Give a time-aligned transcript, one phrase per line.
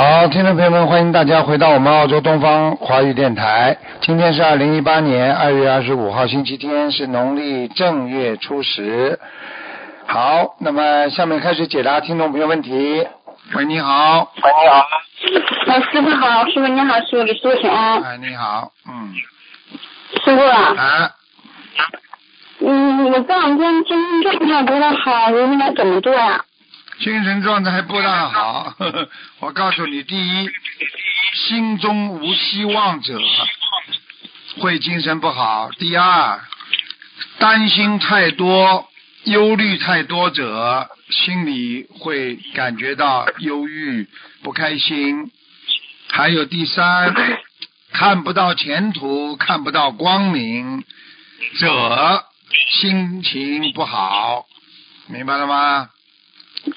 [0.00, 3.76] 好，听众朋友们，欢迎大家回到我们澳洲东方华语电台。
[4.00, 9.20] 今天是二零一八年二月二十五号，星期天，是农历正月初十。
[10.06, 13.06] 好，那么下面开始解答听众朋友问题。
[13.54, 14.32] 喂，你好。
[14.42, 14.86] 喂，你好。
[15.66, 18.02] 哎，师傅好，师傅你好，师傅给师傅请安。
[18.02, 19.12] 哎，你好，嗯。
[20.24, 20.74] 师傅啊。
[20.78, 21.10] 啊。
[22.60, 26.42] 嗯，我这两天精神状态不太好，我应该怎么做呀？
[27.00, 29.08] 精神状态不大好，呵 呵
[29.38, 30.50] 我告诉你，第一，
[31.34, 33.18] 心中无希望者
[34.58, 36.40] 会精神不好；第二，
[37.38, 38.86] 担心太多、
[39.24, 44.06] 忧虑太多者，心里会感觉到忧郁、
[44.42, 45.30] 不开心；
[46.10, 47.14] 还有第三，
[47.92, 50.84] 看不到前途、看不到光明
[51.58, 52.24] 者，
[52.72, 54.44] 心情不好，
[55.08, 55.88] 明白了吗？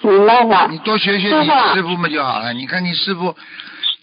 [0.01, 0.67] 明白了。
[0.69, 2.53] 你多学学你师傅们就好了。
[2.53, 3.35] 你看你师傅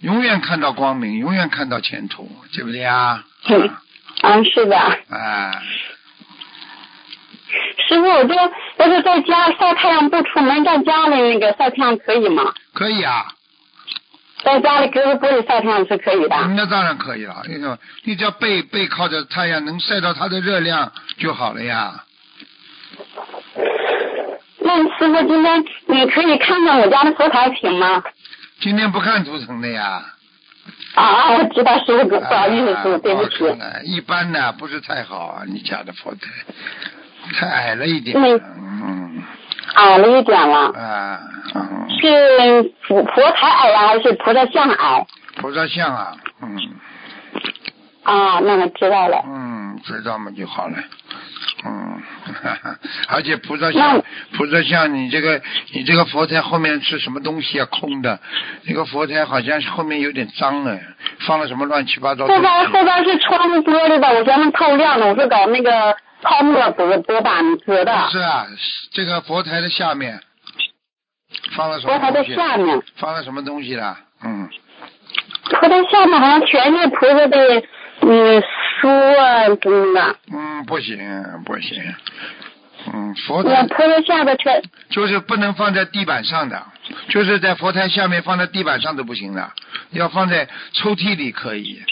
[0.00, 3.25] 永远看到光明，永远看到前途，对不对啊？
[3.48, 3.70] 嗯，
[4.22, 4.77] 嗯，是的。
[4.77, 5.62] 啊，
[7.89, 8.48] 师傅，我就要
[8.89, 12.53] 是在家晒太阳不出门，在家里那个晒太阳可以吗？
[12.72, 13.27] 可以啊。
[14.42, 16.37] 在家里隔着玻璃晒太阳是可以的。
[16.56, 17.42] 那当然可以了。
[17.47, 22.05] 你说，你只要背背靠着太阳，能晒到它的热量就好了呀。
[24.76, 28.02] 那师傅，今天你可以看看我家的佛台行吗？
[28.60, 30.02] 今天不看图腾的呀。
[30.94, 33.44] 啊，我知道师傅，不好意思，师傅，对不起。
[33.84, 36.20] 一般呢，不是太好啊，你家的佛台
[37.34, 38.16] 太矮了一点。
[38.16, 38.41] 嗯。
[38.64, 39.22] 嗯。
[39.74, 40.68] 矮了一点了。
[40.72, 41.20] 啊。
[42.00, 45.06] 是佛佛台矮了，还是菩萨像矮？
[45.36, 46.56] 菩萨像啊，嗯。
[48.10, 49.22] 啊，那我知道了。
[49.25, 50.76] 嗯，知道嘛就好了。
[51.65, 52.03] 嗯，
[53.09, 54.03] 而且菩萨像，
[54.37, 55.41] 菩萨像，你这个
[55.72, 57.66] 你这个佛台后面是什么东西啊？
[57.66, 58.19] 空的，
[58.65, 60.82] 那个佛台好像后面有点脏哎，
[61.21, 62.26] 放了什么乱七八糟。
[62.26, 67.92] 后边后边是窗户玻璃的，我嫌它透亮的，我是搞那个泡沫隔隔板隔的。
[68.10, 68.47] 是啊，
[68.92, 70.21] 这个佛台的下面
[71.54, 73.97] 放了什么佛台的下面放了什么东西了？
[74.25, 74.48] 嗯。
[75.60, 77.62] 佛台下面好像全是菩萨的。
[78.03, 78.43] 嗯，
[78.81, 80.16] 书啊，真的。
[80.33, 80.99] 嗯，不行，
[81.44, 81.83] 不行。
[82.93, 83.62] 嗯，佛台。
[83.66, 84.62] 佛台下边全。
[84.91, 86.62] 就是不能放在地板上的，
[87.09, 89.50] 就是在佛台下面放在地板上都不行的，
[89.91, 91.83] 要放在抽屉里可以，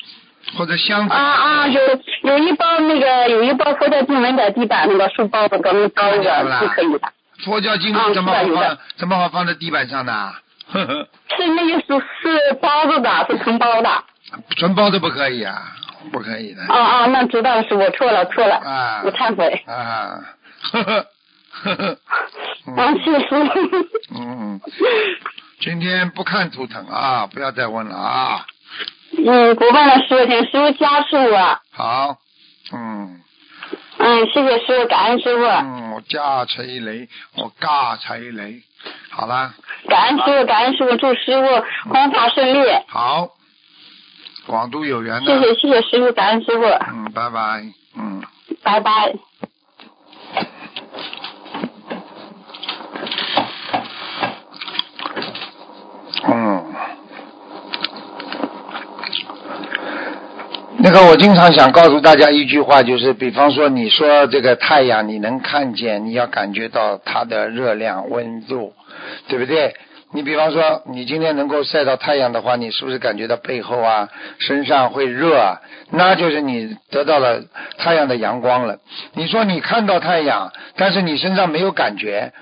[0.57, 1.15] 或者箱子。
[1.15, 1.81] 啊啊，有
[2.23, 7.13] 有一包那个有一包佛教经文在地板那个书包子，刚刚包着是可以的。
[7.45, 8.79] 佛教经文怎么好放？
[8.97, 10.13] 怎么好放在地板上的？
[10.73, 11.09] 呵呵。
[11.37, 13.91] 是那个是是包子的，是承包的。
[14.57, 15.55] 纯包的不可以啊。
[16.13, 16.63] 不可以的。
[16.63, 18.57] 啊啊，那知道了是我错了，错了。
[18.57, 19.03] 啊。
[19.05, 19.63] 我忏悔。
[19.67, 20.21] 啊。
[20.73, 21.07] 呵呵
[21.63, 21.99] 呵呵。
[22.77, 23.27] 啊，谢谢。
[24.15, 24.61] 嗯。
[25.61, 28.47] 今天不看图腾啊，不要再问了啊。
[29.17, 31.59] 嗯，不问了，师傅，请师傅加持我。
[31.73, 32.17] 好。
[32.73, 33.21] 嗯。
[33.99, 35.45] 嗯，谢谢师傅，感恩师傅。
[35.45, 38.63] 嗯，我加财雷，我加财雷，
[39.11, 39.53] 好了。
[39.89, 42.59] 感恩师傅，感恩师傅，祝师傅弘法顺利。
[42.87, 43.31] 好。
[44.49, 45.41] 广度有缘的。
[45.41, 46.65] 谢谢谢谢师傅，感恩师傅。
[46.65, 47.63] 嗯，拜拜，
[47.97, 48.23] 嗯。
[48.65, 48.91] 拜拜。
[56.27, 56.65] 嗯。
[60.81, 68.73] 那个，我经常想告诉大家一句话，就是比方说，你说这个太阳，你能看见，你要感觉到它的热量、温度，
[69.29, 69.75] 对不对？
[70.11, 74.09] 你比方说，你今天能够晒到太阳的话，你是不是感觉到背后啊、
[74.39, 75.61] 身上会热啊？
[75.91, 77.43] 那就是你得到了
[77.77, 78.79] 太阳的阳光了。
[79.13, 82.33] 你说你看到太阳，但是你身上没有感觉，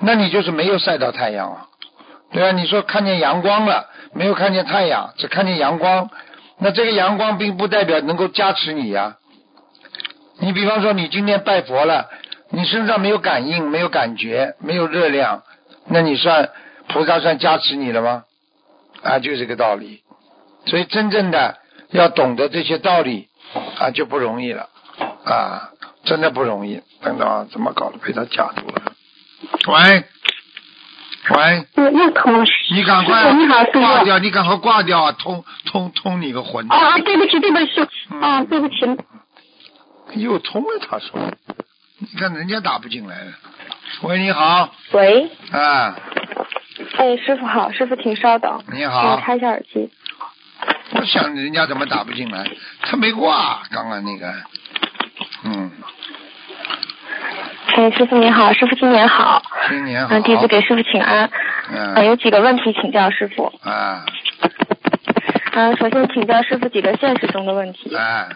[0.00, 1.66] 那你就是没有晒到太阳啊。
[2.32, 6.10] 对啊，你说看见阳光了，没有看见太阳，只看见阳光，
[6.58, 9.18] 那这个阳光并不代表能够加持你呀。
[10.40, 12.10] 你比方说，你今天拜佛了，
[12.50, 15.44] 你身上没有感应、没有感觉、没有热量，
[15.86, 16.50] 那你算？
[16.88, 18.24] 菩萨算加持你了吗？
[19.02, 20.02] 啊，就这个道理。
[20.66, 21.58] 所以真正的
[21.90, 23.28] 要懂得这些道理
[23.78, 24.68] 啊，就不容易了
[25.24, 25.70] 啊，
[26.04, 26.80] 真的不容易。
[27.00, 27.98] 等等，怎么搞的？
[27.98, 28.92] 被他夹住了。
[29.66, 30.04] 喂，
[31.30, 31.66] 喂。
[31.90, 32.44] 又通了。
[32.70, 34.18] 你赶快挂掉！
[34.20, 35.10] 你赶快挂掉！
[35.12, 36.70] 通通通你个混！
[36.70, 36.98] 啊啊！
[36.98, 37.88] 对不起，对不起，
[38.20, 38.74] 啊，对不起。
[40.14, 41.18] 又通了，他说。
[41.98, 43.32] 你看人家打不进来了。
[44.00, 45.94] 喂，你好，喂，啊，
[46.96, 49.12] 哎，师傅好，师傅请稍等，你好。
[49.14, 49.90] 我插，一下耳机。
[50.94, 52.44] 我想人家怎么打不进来？
[52.82, 54.32] 他没挂，刚刚那个，
[55.44, 55.70] 嗯，
[57.76, 61.30] 哎，师傅你好，师傅新年好，新年好，嗯，弟子给师傅请安，
[61.70, 61.94] 嗯。
[61.94, 64.04] 呃，有几个问题请教师傅，啊。
[65.52, 68.26] 嗯，首先请教师傅几个现实中的问题，啊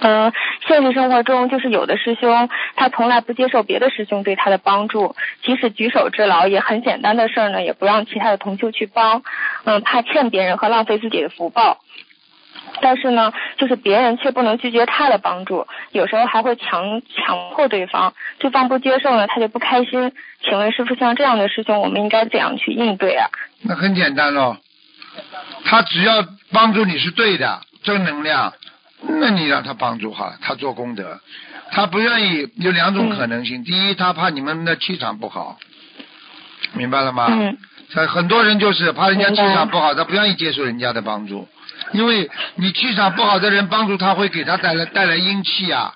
[0.00, 0.32] 嗯，
[0.66, 9.22] 现实生活中就是有的师兄他从来不接受别的师兄对他的帮助，即使举手之劳也很简单的事儿呢，也不让其他的同修去帮，
[9.64, 11.78] 嗯，怕欠别人和浪费自己的福报。
[12.82, 20.12] 但是呢，就是别人却不能拒绝他的帮助，有时候还会强强迫对方，对方不接受呢，他就不开心。
[20.42, 23.28] 请问师傅，像这样的师兄，我们应该怎样去应对啊？
[23.62, 24.56] 那很简单喽，
[25.64, 28.52] 他只要帮助你是对的，正能量，
[29.18, 31.20] 那你让他帮助好了，他做功德。
[31.72, 35.58] 他不愿意有两种可能性，第一，他怕你们的气场不好，
[36.74, 37.28] 明白了吗？
[37.30, 37.56] 嗯
[37.92, 41.48] 他很多人就是怕人家气场不好，他不愿意接受人家的帮助，
[41.90, 45.92] 因为你气场不好的人帮助他会给他带来带来阴气啊，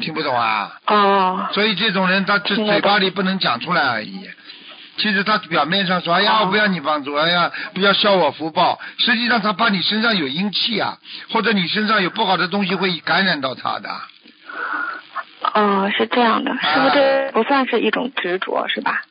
[0.00, 0.72] 听不懂啊？
[0.86, 4.30] 哦，所以这种人他只听得懂嘴巴里不能讲出来而已。
[4.96, 10.98] 其实他表面上说：“哎呀，哦我不要你帮助，哎呀，不要消我福报。”实际上他怕你身上有阴气啊，
[11.30, 13.90] 或者你身上有不好的东西会感染到他的。
[15.54, 19.02] 哦，是这样的，是不是不算是一种执着是吧？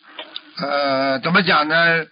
[0.57, 2.06] 呃，怎么讲呢？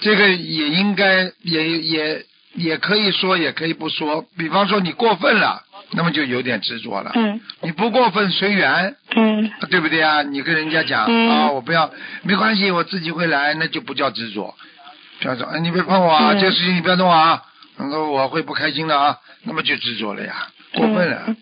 [0.00, 4.24] 这个也应该也也也可以说，也可以不说。
[4.36, 5.62] 比方说你过分了，
[5.92, 7.12] 那么就有点执着了。
[7.14, 10.22] 嗯你不过分随缘，嗯对不对啊？
[10.22, 11.90] 你跟人家讲、嗯啊，我不要，
[12.22, 14.54] 没关系，我自己会来，那就不叫执着。
[15.20, 17.42] 叫做，哎，你别碰我啊，嗯这个事情你不要动啊，
[17.78, 21.22] 然后我会不开心的啊，那么就执着了呀，过分了。
[21.26, 21.36] 嗯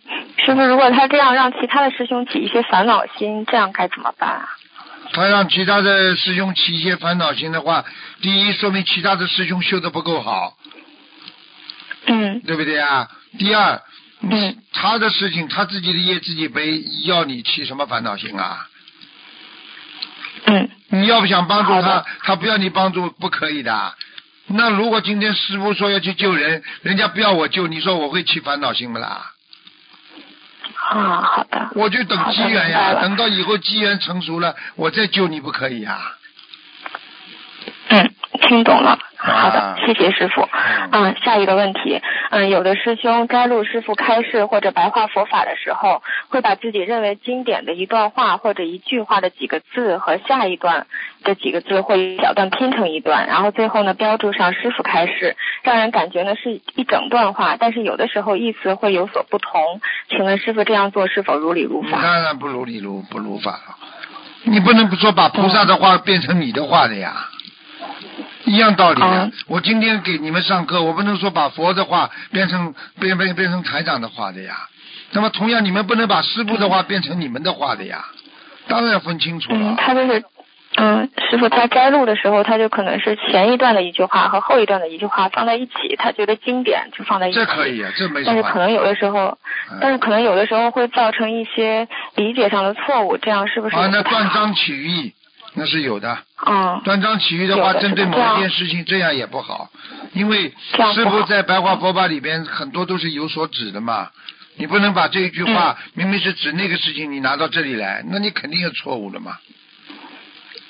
[0.45, 4.49] 师傅，如果他这样让其他的师兄起一些烦恼心，这样该怎么办啊？
[5.13, 7.85] 他让其他的师兄起一些烦恼心的话，
[8.21, 10.57] 第一说明其他的师兄修的不够好，
[12.07, 13.09] 嗯对不对啊？
[13.39, 13.81] 第二，
[14.21, 18.69] 嗯他的事情他自己的业自己背，要你起什么烦恼心啊？
[20.47, 23.95] 嗯你要不想帮助他，他不要你帮助，不可以的。
[24.47, 29.33] 那如果今天师傅说要去救人，人家不要我救，你说我会起烦恼心不啦？
[30.91, 31.71] 啊，好的。
[31.75, 36.15] 我就等机缘呀，等到以后机缘成熟了，我再救你不可以呀？
[38.47, 38.99] 嗯，听懂了。
[39.17, 40.49] 好的，啊谢谢师傅。
[40.93, 42.01] 嗯，下一个问题，
[42.31, 50.87] 嗯，有的师兄摘录师傅开示或者白话佛法的时候，会把自己认为经典的一段话或者一句话的几个字和下一段
[51.25, 59.81] 的几个字或一小段拼成一段，然后最后呢标注上师傅开示，让人感觉呢是一整段话，但是有的时候意思会有所不同。
[60.09, 62.01] 请问师傅这样做是否如理如法？
[62.03, 63.77] 当然不如理如不如法了。
[64.45, 67.29] 你不能不说把菩萨的话变成你的话的呀，
[68.47, 69.07] 一样道理的。
[69.07, 74.55] 嗯我今天给你们上课，我不能说把佛的话变成变变变成台长的话的呀。
[75.13, 78.05] 那么同样，你们不能把师傅的话变成你们的话的呀。
[78.67, 79.59] 当然要分清楚了。
[79.61, 80.25] 嗯，他就是，
[80.77, 87.39] 嗯，师傅他摘录的时候，他就可能是前一段的一句话和后一段的一句话放在一起，他觉得经典就放在一起。
[87.39, 88.27] 这可以啊，这没什么。
[88.27, 89.39] 但是可能有的时候，
[89.71, 94.03] 嗯但是可能有的时候会造成一些理解上的错误，这样是不是啊，那？
[94.03, 95.13] 断章取义
[95.57, 96.19] 那是有的。
[96.47, 99.71] 嗯断章取义的话，的针对某一件事情，这样也不好，
[100.13, 100.55] 因为
[100.95, 104.11] 师傅在白话佛法里边很多都是有所指的嘛。
[104.59, 109.37] 你不能把这一句话、明明是指那个事情，你拿到这里来，那你肯定有错误的嘛。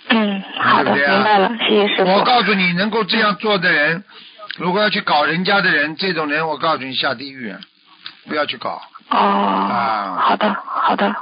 [0.08, 2.10] 嗯，好的，对不对啊明白了，谢谢师傅。
[2.12, 4.04] 我告诉你，能够这样做的人，
[4.56, 7.54] 如果要去搞人家的人，这种人，我告诉你下地狱，
[8.26, 8.80] 不要去搞。
[9.10, 10.16] 哦，啊。
[10.18, 11.14] 好的，好的，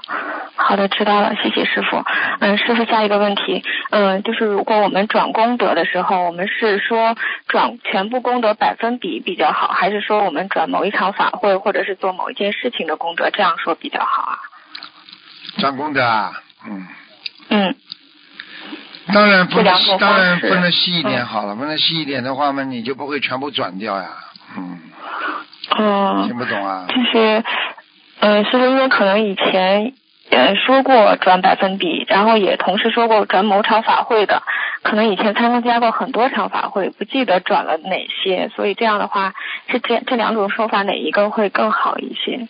[0.56, 2.02] 好的，知道了，谢谢师傅。
[2.40, 7.14] 嗯，师傅，下一个问题，嗯，就是如果我们转功德的时候，我们是说
[7.46, 14.38] 转全部功德百分比比较好，还是说我们转某一场法会或者是做某一件事情的功德，这样说比较好啊？
[15.58, 16.32] 转功德啊，
[16.66, 16.86] 嗯，
[17.50, 17.76] 嗯。
[19.12, 21.26] 当然不能当然分的细一点嗯。
[21.26, 24.08] 好了，分的细一点的话嘛，你就不会全部转掉呀，
[24.56, 24.80] 嗯，
[25.76, 26.86] 嗯，听不懂啊？
[26.88, 27.44] 就是，
[28.20, 29.92] 嗯，师傅，因为可能以前
[30.30, 34.42] 也说过转百分比，然后也同时说过转某场法会的，
[34.82, 39.34] 可能以前参加过很多场法会，不记得转了哪些，所以这样的话，
[39.68, 42.48] 是这这两种说法哪一个会更好一些？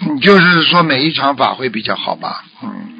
[0.00, 2.44] 你就是说每一场法会比较好吧？
[2.62, 2.97] 嗯，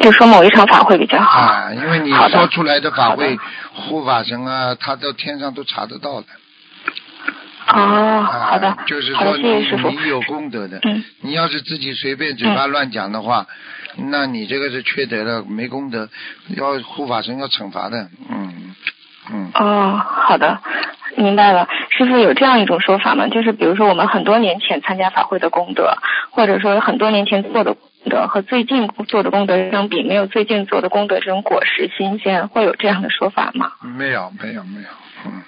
[0.00, 1.40] 就说某一场法会比较好。
[1.40, 3.38] 啊，因为你说出来的法会，
[3.72, 6.26] 护法神啊，他到天上都查得到的。
[7.68, 9.60] 哦，啊好的，就是说你。
[10.02, 13.46] 你有功德的，嗯你要是自己随便嘴巴乱讲的话，
[13.96, 16.08] 那你这个是缺德的，没功德，
[16.56, 18.74] 要护法神要惩罚的，嗯
[19.32, 19.50] 嗯。
[19.54, 20.60] 哦，好的，
[21.16, 21.68] 明白了。
[21.90, 23.28] 师傅有这样一种说法吗？
[23.28, 25.96] 就是比如说我们很多年前参加法会的功德，
[26.30, 33.72] 或者说很多年前做的功德和最近做的功德相比，没有最近做的功德这种果实新鲜，会有这样的说法吗？
[33.82, 34.88] 没有没有没有，
[35.26, 35.42] 嗯，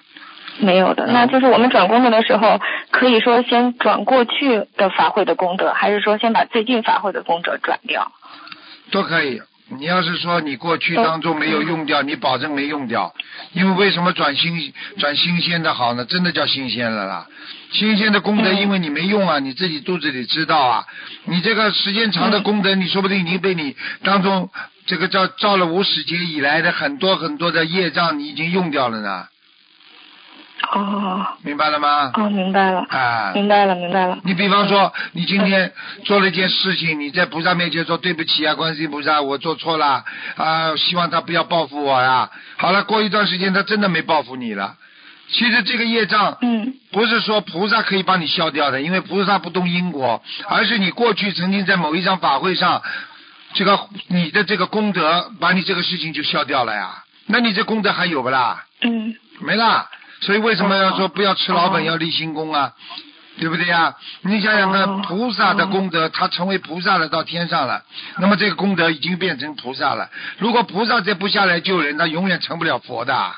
[0.61, 8.13] 没有的，嗯那就是我们转功德的时候，可以说先转过去的法会的功德，还是说先把最近法会的功德转掉？
[8.91, 9.41] 都可以。
[9.79, 13.15] 你要是说你过去当中没有用掉，你保证没用掉，
[13.53, 16.05] 因为为什么转新转新鲜的好呢？
[16.05, 17.27] 真的叫新鲜了啦。
[17.73, 20.85] 新鲜的功德，嗯因为你没用啊，你自己肚子里知道啊。
[21.25, 24.51] 你这个时间长的功德，你说不定已经被你当中
[24.87, 29.27] 这个叫造了无始劫以来的很多很多的业障，你已经用掉了呢。
[30.75, 32.13] 哦明白了吗？
[32.15, 34.19] 哦，明白了，啊，明白了，明白了。
[34.25, 35.73] 你比方说，你今天
[36.05, 40.05] 做了一件事情，你在菩萨面前说对不起啊，观世音菩萨，我做错了
[40.37, 42.31] 啊，希望他不要报复我呀。
[42.57, 44.77] 好了，过一段时间他真的没报复你了。
[45.31, 52.83] 其实这个业障嗯不是说菩萨可以帮你消掉的，因为菩萨不动因果，而是你过去曾经在某一场法会上，
[53.55, 53.79] 这个
[54.09, 57.03] 你的这个功德把你这个事情就消掉了呀。
[57.27, 58.65] 那你这功德还有不啦？
[58.83, 59.89] 嗯没啦。
[60.23, 62.73] 所以为什么要说不要吃老本，哦要立新功啊？
[63.39, 63.95] 对不对呀？
[64.23, 67.83] 你想想看，哦菩萨的功德，他成为菩萨了，到天上了，
[68.19, 70.11] 那么这个功德已经变成菩萨了。
[70.39, 73.33] 如果菩萨再不下来救人，他永远成不了佛的，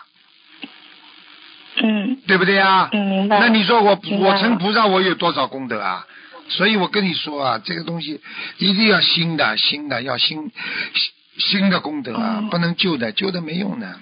[1.76, 2.88] 嗯对不对呀？
[2.92, 3.38] 嗯，明白。
[3.38, 6.04] 那你说我我成菩萨，我有多少功德啊？
[6.48, 8.20] 所以我跟你说啊，这个东西
[8.58, 10.50] 一定要新的，新的要新
[10.92, 13.96] 新新的功德啊，嗯不能旧的，旧的没用的，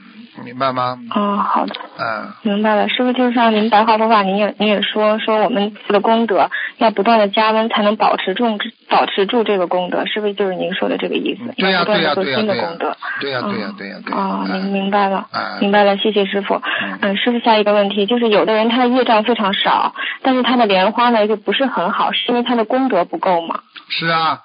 [0.44, 0.98] 明白吗？
[1.14, 1.74] 哦，好的。
[1.98, 8.58] 嗯，明白了，师傅，就是像您白话佛法，您也您也说说我们的功德要不断的加温，才能保持住
[8.88, 11.42] 保持住这个功德，是不是就是您说的这个意思？
[11.44, 12.96] 嗯对呀对呀的做新的对呀对呀功德。
[13.20, 14.18] 对呀对呀嗯对呀对呀。
[14.18, 16.54] 哦，啊明明白了，啊明白了，谢谢师傅。
[16.54, 23.60] 嗯嗯，师傅，下一个问题就是，有的人他的业障非常少，但是他的莲花呢就不是很好，是因为他的功德不够吗？
[23.88, 24.40] 是啊，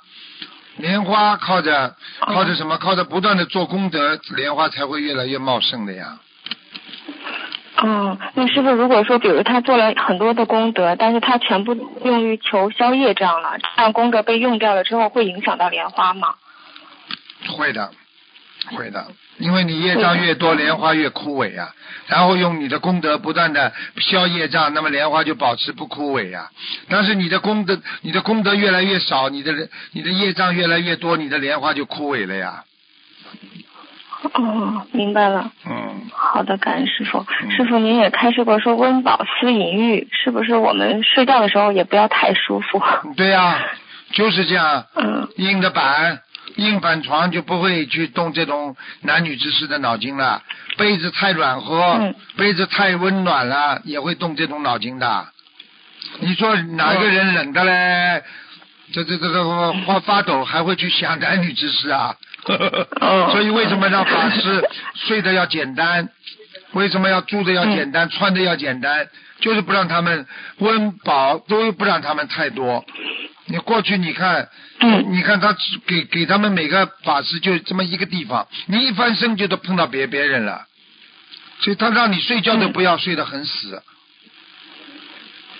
[0.77, 2.77] 莲花靠着哦靠着什么？
[2.77, 6.19] 靠着不断的做功德，莲花才会越来越茂盛的呀。
[7.83, 16.35] 嗯，那师傅，如果说，比如他做了很多的功德，但是他全部用于求消业障了，这样功德被用掉了之后，会影响到莲花吗？
[17.55, 17.91] 会的，
[18.75, 19.05] 会的，
[19.37, 21.73] 因为你业障越多，莲花越枯萎啊。
[22.07, 26.49] 然后用你的功德不断的消业障，那么莲花就保持不枯萎啊。
[26.89, 29.53] 但是你的功德，你的功德越来越少，你的
[29.91, 32.63] 你的业障越来越多，你的莲花就枯萎了呀。
[34.33, 35.51] 哦，明白了。
[35.69, 37.25] 嗯，好的，感恩师傅。
[37.43, 42.81] 嗯师傅，您也开示过说温饱思淫欲，是不是我们睡觉的时候也不要太舒服？
[43.15, 43.63] 对呀、
[44.13, 44.85] 就是这样。
[44.95, 46.21] 嗯硬的板，
[46.57, 50.43] 硬板床就不会去动这种男女之事的脑筋了。
[50.77, 55.27] 被子太软和，嗯被子太温暖了，也会动这种脑筋的。
[56.19, 58.23] 你说哪个人冷的嘞？
[58.93, 62.15] 这这这这发发抖，还会去想男女之事啊？
[63.01, 66.09] 哦所以为什么让法师睡的要简单？
[66.71, 69.07] 为什么要住的要简嗯单，穿的要简单？
[69.39, 70.25] 就是不让他们
[70.57, 72.83] 温饱，都不让他们太多。
[73.45, 75.13] 你过去你看，嗯。
[75.13, 80.65] 你看他给给他们每个法师就这么一个地方，你一翻身就都碰到别别人了，
[81.61, 82.73] 所以他让你睡觉都嗯。
[82.73, 83.81] 不要睡得很死，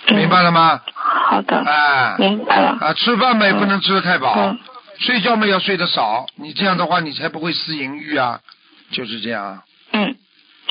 [0.08, 0.16] 嗯。
[0.16, 0.80] 明白了吗？
[0.94, 2.16] 好的，啊。
[2.18, 2.76] 明白了。
[2.80, 4.58] 啊，吃饭嘛也不能吃的太饱，嗯。
[4.98, 8.40] 睡觉嘛要睡得少，你这样的话你才不会失淫欲啊，
[8.90, 9.62] 就是这样。
[9.92, 10.16] 嗯，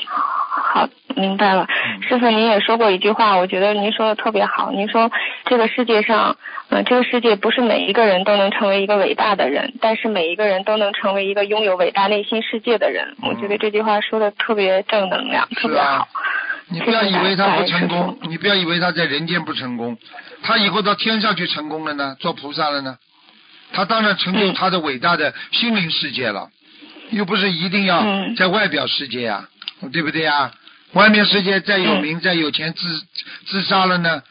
[0.06, 0.88] 好，
[1.18, 1.66] 明白了。
[1.68, 4.70] 嗯师傅，您也说过一句话，我觉得您说的特别好。
[4.70, 5.10] 您说
[5.44, 6.36] 这个世界上，
[6.70, 13.16] 呃，这个世界不是每一个人都能成为一个伟大的人，但是每一个人都能成为一个拥有伟大内心世界的人。
[13.22, 16.08] 嗯我觉得这句话说的特别正能量，特别好。，
[16.68, 19.98] 你不要以为他不成功，你不要以为他在人间不成功，
[20.42, 22.96] 他以后到天上去成功了呢，做菩萨了呢，
[23.72, 26.48] 他当然成就嗯他的伟大的心灵世界了，
[27.10, 29.48] 又不是一定要嗯在外表世界呀、
[29.92, 30.52] 对不对呀？
[30.92, 33.02] 外面世界再有嗯名、再有钱，自
[33.46, 34.22] 自杀了呢，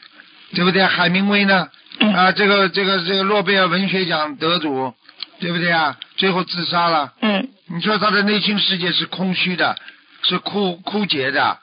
[0.54, 0.84] 对不对？
[0.86, 1.70] 海明威呢？
[2.00, 4.94] 嗯啊，这个这个这个诺贝尔文学奖得主，
[5.40, 5.98] 对不对啊？
[6.16, 7.14] 最后自杀了。
[7.22, 9.76] 嗯你说他的内心世界是空虚的，
[10.24, 11.60] 是枯枯竭的，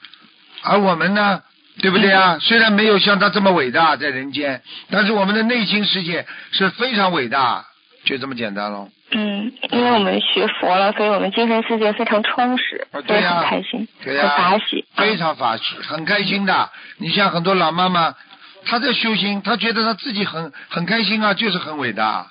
[0.61, 1.41] 而我们呢，
[1.81, 2.37] 对不对啊？
[2.39, 7.65] 虽然没有像他这么伟大在人间，但是我们的内心世界是非常伟大，
[8.05, 8.89] 就这么简单喽。
[9.11, 14.85] 嗯，因为我们学佛了，所以我们精神世界非常充实，所以啊对呀很开心，对呀、很法喜。
[14.95, 16.69] 非常法喜，很开心的。
[16.97, 18.15] 你像很多老妈妈，
[18.65, 22.27] 她在修心，她觉得她自己很很开心啊，就是很伟大。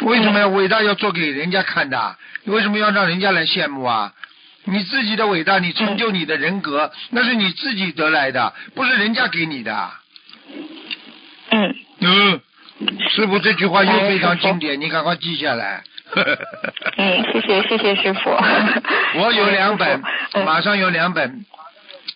[0.00, 2.16] 为什么要伟大要做给人家看的？
[2.44, 4.12] 为什么要让人家来羡慕啊？
[4.64, 9.90] 你自己的伟大，你成就你的人格，那是你自己得来的，不是人家给你的。
[11.50, 12.40] 嗯，嗯，
[13.10, 15.82] 师傅这句话又非常经典，你赶快记下来。
[16.96, 18.30] 嗯， 谢谢谢谢师傅。
[19.18, 20.02] 我有两本
[20.44, 21.44] 马上有两本，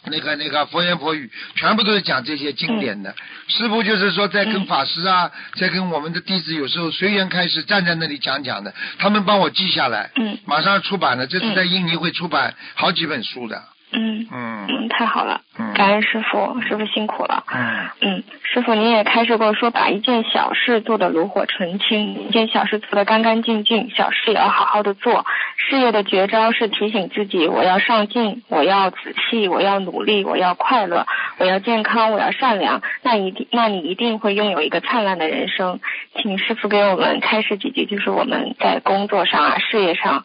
[0.07, 3.15] 那个那个佛言佛语，全部都是讲这些经典嗯的。
[3.49, 10.11] 师傅就是说，在跟法师啊，在跟我们的弟子有时候随缘开始站在那里讲讲的，他们帮我记下来。
[10.17, 13.63] 嗯马上出版了，这次在印尼会出版好几本书的。
[13.93, 17.45] 嗯嗯嗯，太好了嗯，感恩师傅，师傅辛苦了。
[17.53, 25.25] 嗯嗯，师傅您也开示过说，把一件小事做得炉火纯青，一件小事做得干干净净，小事也要好好的做。
[25.57, 28.97] 事业的绝招是提醒自己，我要上进，我要仔
[29.31, 31.07] 细，我要努力，我要快乐，
[31.39, 32.83] 我要健康，我要善良。
[33.03, 35.81] 那一定，那你一定会拥有一个灿烂的人生。
[36.17, 40.25] 请师傅给我们开示几句，就是我们在工作上啊、事业上，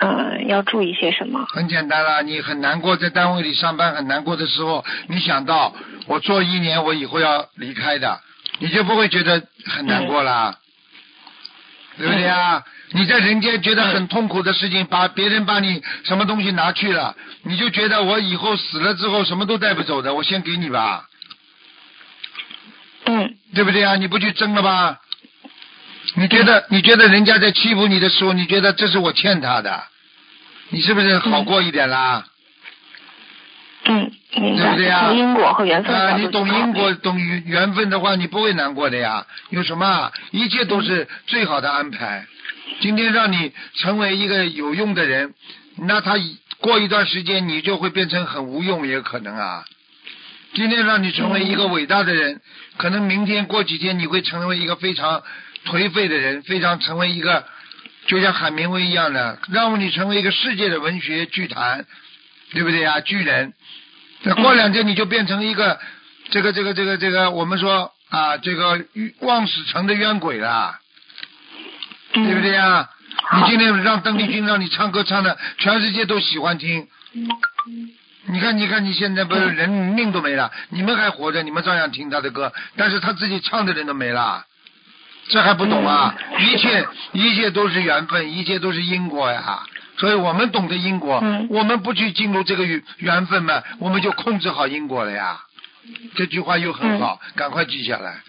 [0.00, 1.44] 嗯、要注意些什么？
[1.48, 4.67] 很简单啦，你很难过，在单位里上班很难过的时候，
[5.08, 5.74] 你想到
[6.06, 8.20] 我做一年，我以后要离开的，
[8.58, 10.56] 你就不会觉得很难过啦，
[11.96, 12.64] 对不对啊？
[12.92, 21.06] 你在人间觉得很痛苦的事情，把别人把你什么东西拿去了，你就觉得我以后死了之后什么都带不走的，我先给你吧，
[23.04, 23.96] 嗯对不对啊？
[23.96, 24.98] 你不去争了吧？
[26.14, 29.84] 你觉得你觉得人家在欺负你的时候，你觉得这是我欠他的，
[30.70, 32.24] 你是不是好过一点啦？
[32.24, 32.37] 嗯，
[33.84, 34.12] 明白。
[34.30, 39.26] 对不对呀从因果和缘分啊，你懂因果、懂缘缘分的话，你不会难过的呀。
[39.50, 40.12] 有什么啊？
[40.30, 42.26] 一切都是最好的安排。
[42.80, 45.34] 今天让你成为一个有用的人，
[45.78, 46.16] 那他
[46.60, 49.64] 过一段时间你就会变成很无用，也有可能啊。
[50.54, 52.40] 今天让你成为一个伟大的人，
[52.76, 55.22] 可能明天过几天你会成为一个非常
[55.66, 57.44] 颓废的人，非常成为一个
[58.06, 61.86] 就像海明威一样的，让你成为一个世界的文学巨坛，
[62.52, 63.00] 对不对啊？
[63.00, 63.54] 巨人。
[64.28, 65.80] 那过两天你就变成一个
[66.30, 68.78] 这个这个这个这个，我们说啊，这个
[69.20, 70.78] 望死城的冤鬼了，
[72.12, 72.90] 嗯对不对啊？
[73.36, 76.86] 你今天让邓丽君让你唱歌唱的，全世界都喜欢听。
[78.26, 84.44] 你看，你看，你现在不是人命都没了，你们还活着，你们照样听他的歌，但是他自己唱的人都没了，
[85.30, 86.14] 这还不懂啊？
[86.32, 89.62] 嗯一切一切都是缘分，一切都是因果呀。
[89.98, 95.40] 所以我们懂得因果，嗯我们不去进入这个缘缘分嘛，我们就控制好因果了呀。
[96.14, 98.20] 这句话又很好，嗯赶快记下来。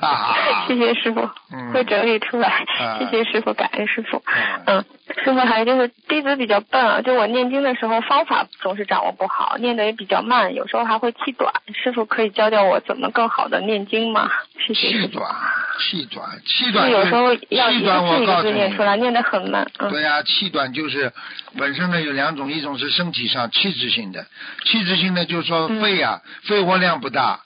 [0.00, 1.20] 哈哈哈谢谢师傅，
[1.52, 2.48] 嗯会整理出来。
[2.78, 4.22] 啊 谢谢师傅，感恩师傅。
[4.66, 4.84] 嗯嗯，
[5.24, 11.52] 师傅还有就是弟子比较笨啊，就我念经的时候方法总是掌握不好，念的也比较慢，有时候还会气短。
[11.74, 14.30] 师傅可以教教我怎么更好的念经吗？
[14.66, 14.88] 谢谢。
[14.88, 15.30] 气短，
[15.80, 19.68] 气短，气短有时候要一气短，个字一个我告诉你，字念出来，念得很慢。
[19.78, 21.12] 嗯对呀、气短就是
[21.58, 24.24] 本身呢有两种，一种是身体上气质性的，
[24.64, 27.40] 气质性的就是说嗯肺啊，肺活量不大，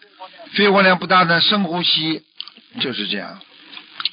[0.55, 2.23] 肺活量不大呢，深呼吸
[2.81, 3.41] 就是这样。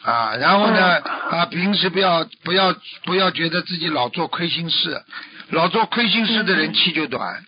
[0.01, 5.01] 啊，然后呢，嗯啊，平时不要不要不要觉得自己老做亏心事，
[5.49, 7.43] 老做亏心事的人嗯气就短，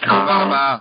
[0.00, 0.80] 明白了吗？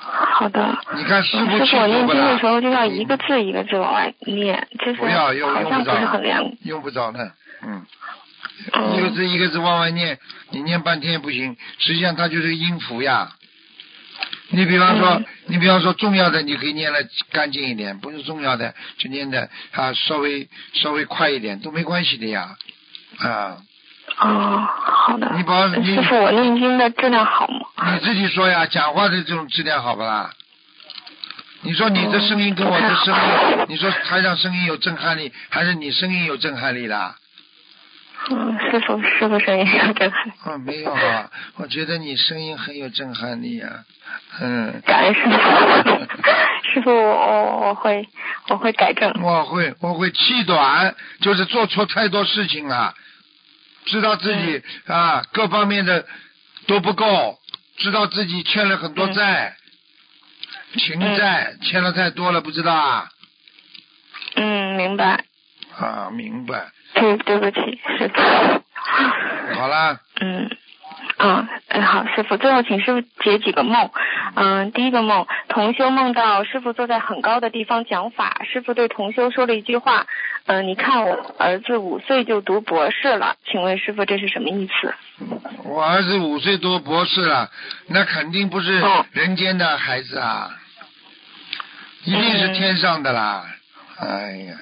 [0.00, 0.78] 好的。
[0.96, 2.46] 你看师傅师傅，我念经的时？
[2.46, 6.52] 候就要一个字一个字往外念，就是不要用好像不用不着是很良。
[6.62, 7.86] 用不着的，嗯。
[8.72, 10.18] 嗯一个字一个字往外念，
[10.50, 11.56] 你念半天也不行。
[11.78, 13.32] 实际上它就是音符呀。
[14.54, 22.56] 你比方说，嗯你比方说重要的，你可以念的干净一点；不是重要的，就念的啊稍微稍微快一点，都没关系的呀。
[23.18, 23.58] 啊，
[24.20, 25.30] 哦，好的。
[25.36, 27.92] 你把你师傅，我念经的质量好吗？
[27.92, 30.30] 你自己说呀，讲话的这种质量好不啦？
[31.62, 37.16] 你说你的声音跟我的声音，你说台上声音有震撼力，还是你声音有震撼力啦？
[38.30, 43.84] 嗯，师傅，师傅声音有震撼，哦，没有啊，我觉得你声音很有震撼力啊。
[44.40, 45.30] 嗯，感恩师傅。
[46.72, 48.08] 师傅，我我我会
[48.48, 49.12] 我会改正。
[49.22, 52.94] 我会我会气短，就是做错太多事情了，
[53.84, 56.06] 知道自己、啊各方面的
[56.66, 57.38] 都不够，
[57.76, 59.54] 知道自己欠了很多债，
[60.78, 63.08] 情债、欠了太多了，不知道啊？
[64.36, 65.24] 嗯，明白。
[65.78, 66.66] 啊，明白。
[66.94, 67.60] 对，对不起，
[67.98, 68.20] 师傅。
[69.58, 70.48] 好啦，嗯，
[71.16, 73.90] 啊，嗯，好，师傅，最后请师傅解几个梦。
[74.36, 80.06] 嗯，第一个梦，同修梦到师傅坐在很高的地方讲法，师傅对同修说了一句话，
[80.46, 84.94] 嗯，你看我儿子五岁就读博士了，请问师傅这是什么意思？
[85.64, 87.50] 我儿子五岁读博士了，
[87.88, 90.50] 那肯定不是哦人间的孩子啊，
[92.04, 93.44] 一定是天上的啦。
[93.96, 94.54] 哎呀，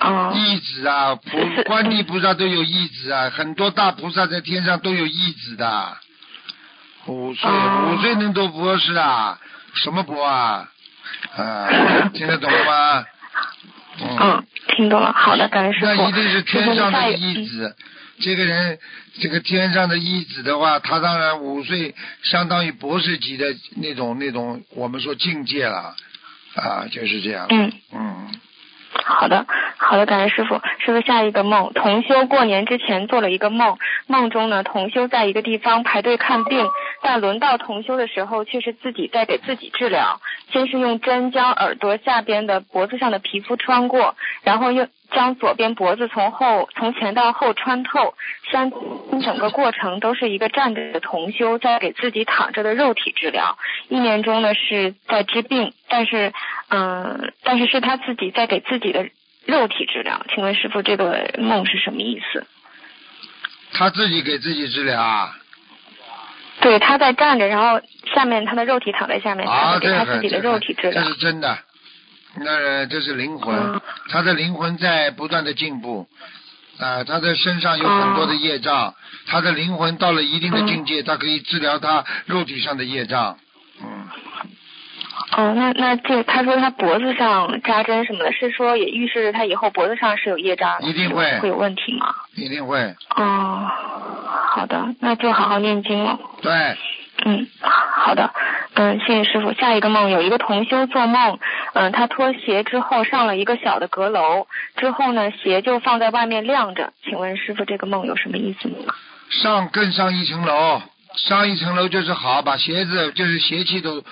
[0.00, 5.96] 哦，义子啊，菩 观地菩萨都有义子啊，很多大菩萨在天上都有义子的。
[7.06, 9.38] 五岁，哦五岁能读博士啊？
[9.74, 10.68] 什么博啊？
[11.36, 11.68] 啊，
[12.14, 13.04] 听得懂了吗？
[14.00, 15.12] 嗯，嗯，听懂了。
[15.12, 15.86] 好的，感恩师傅。
[15.86, 17.76] 那一定是天上的义子。
[18.20, 18.78] 这个人，
[19.18, 25.94] 这个天上的义子的话，他当然五岁，相当于博士级的那种那种，我们说境界了，
[26.54, 27.46] 啊，就是这样。
[27.48, 28.28] 嗯，嗯，
[29.04, 30.60] 好的，好的，感恩师傅。
[30.78, 36.68] 师傅下一个梦，同修过年之前做了一个梦，梦中呢，同修在一个地方排队看病，
[37.02, 40.20] 但轮到同修的时候，却是自己在给自己治疗。
[40.52, 48.14] 先是用针将耳朵下边的脖子上的皮肤穿过，然后又将左边脖子从后从前到后穿透，
[48.50, 48.70] 三
[49.22, 53.56] 整个过程都是一个站着的同修在给自己躺着的肉体治疗。
[53.88, 56.32] 意念中呢是在治病，但是
[56.68, 59.08] 嗯，但是是他自己在给自己的
[59.46, 60.26] 肉体治疗。
[60.34, 62.46] 请问师傅，这个梦是什么意思？
[63.72, 65.36] 他自己给自己治疗啊？
[66.60, 67.80] 对，他在站着，然后
[68.14, 71.08] 下面他的肉体躺在下面，啊，在给这个他自己的肉体治疗这。
[71.10, 71.58] 是真的。
[72.36, 76.06] 那这是灵魂，嗯他的灵魂在不断的进步。
[76.78, 78.94] 啊，他的身上有很多的业障，
[79.26, 83.36] 他的灵魂到了一定的境界，他可以治疗他肉体上的业障。
[83.82, 84.08] 嗯，
[85.36, 92.14] 哦，那那这他说他脖子上扎针什么的，是说也预示着他以后脖子上是有业障，一定会会有问题吗？
[92.34, 92.78] 一定会。
[93.16, 93.70] 哦，
[94.48, 96.18] 好的，那就好好念经了。
[96.42, 96.52] 对，
[97.24, 98.30] 嗯，好的，
[98.74, 99.52] 嗯，谢谢师傅。
[99.52, 101.38] 下一个梦，有一个同修做梦，
[101.74, 106.92] 嗯，他脱鞋之后上了一个小的阁楼，之后呢，鞋就放在外面晾着。
[107.04, 108.94] 请问师傅，这个梦有什么意思吗？
[109.30, 110.82] 上更上一层楼，
[111.14, 114.02] 上一层楼就是好，把鞋子就是邪气都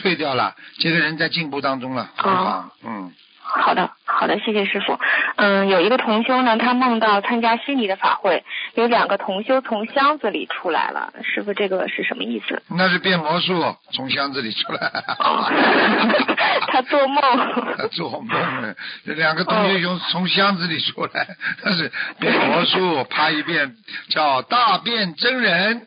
[0.00, 2.70] 退掉了，这个人在进步当中了，很好。
[2.84, 4.98] 嗯，好的，好的，谢谢师傅。
[5.36, 11.12] 嗯，有一个同修呢，他梦到参加悉尼的法会，有两个同修从箱子里出来了。
[11.22, 12.62] 师傅，这个是什么意思？
[12.68, 14.90] 那是变魔术从箱子里出来。
[15.18, 15.50] 哦
[16.68, 17.22] 他做梦
[17.78, 21.28] 他做梦两个同修从从箱子里出来，
[21.62, 23.76] 他是变魔术，啪一变
[24.08, 25.86] 叫大变真人。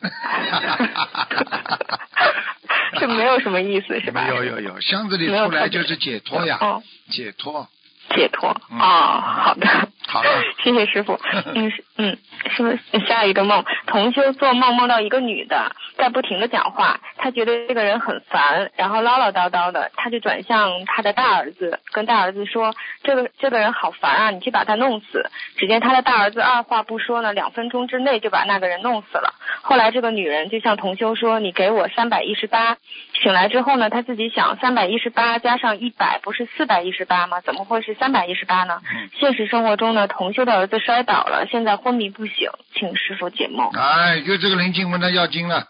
[2.98, 4.26] 这没有什么意思是吧？
[4.28, 7.68] 有有有，箱子里出来就是解脱呀，哦，解脱。
[8.14, 8.56] 解脱。
[8.70, 9.88] 嗯哦，好的。
[10.10, 10.28] 好的
[10.62, 11.18] 谢谢师傅。
[11.54, 12.18] 嗯 是嗯，
[12.56, 13.64] 是不是下一个梦？
[13.86, 29.34] 同修做梦梦到一个女的在不停的讲话，他觉得这个人很烦，然后唠唠叨叨的，他就转向他的大儿子，跟大儿子说：“这个这个人好烦啊，你去把他弄死。”只见他的大儿子二话不说呢，两分钟之内就把那个人弄死了。
[29.62, 32.78] 后来这个女人就向同修说：“你给我三百一十八。”
[33.22, 37.40] 醒来之后呢，他自己想，三百一十八加上一百不是四百一十八吗？
[37.42, 38.80] 怎么会是三百一十八呢？
[38.90, 43.70] 嗯现实生活中呢，同修的儿子摔倒了，现在昏迷不醒，请师傅解梦。
[43.70, 45.66] 哎，就这个灵性问他要经了，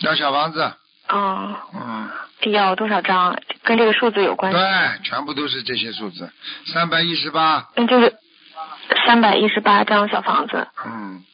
[0.00, 0.72] 要小房子，
[1.06, 2.10] 啊、嗯，
[2.50, 3.38] 要多少张啊？
[3.62, 4.58] 跟这个数字有关系？
[4.58, 6.30] 对，全部都是这些数字，
[6.66, 8.14] 三百一十八，嗯，就是
[9.06, 10.68] 三百一十八张小房子。
[10.84, 11.24] 嗯，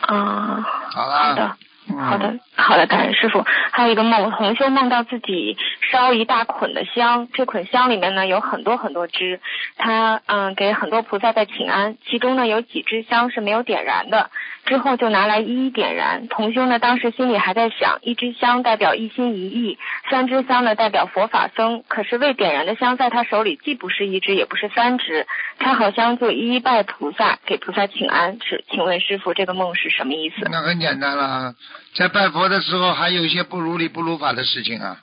[0.00, 1.56] 啊、好了，好的。
[1.88, 3.44] 好的，好的，感恩师傅。
[3.72, 5.56] 还有一个梦，同修梦到自己
[5.90, 9.40] 烧一大捆的香，这捆香里面呢有很多很多支，
[9.76, 14.30] 他嗯给很多菩萨在请安，其中呢有几支香是没有点燃的，
[14.64, 16.28] 之后就拿来一一点燃。
[16.28, 25.26] 同修呢当时心里还在想，一支香代表一心一意，三支香呢代表佛法僧，可是未点燃的香在他手里既不是一支也不是三支，
[25.58, 28.38] 他好像就一一拜菩萨，给菩萨请安。
[28.40, 30.46] 是，请问师傅这个梦是什么意思？
[30.50, 31.54] 那很简单了，
[31.94, 34.96] 在拜佛的时候还有一些不如理不如法的事情啊，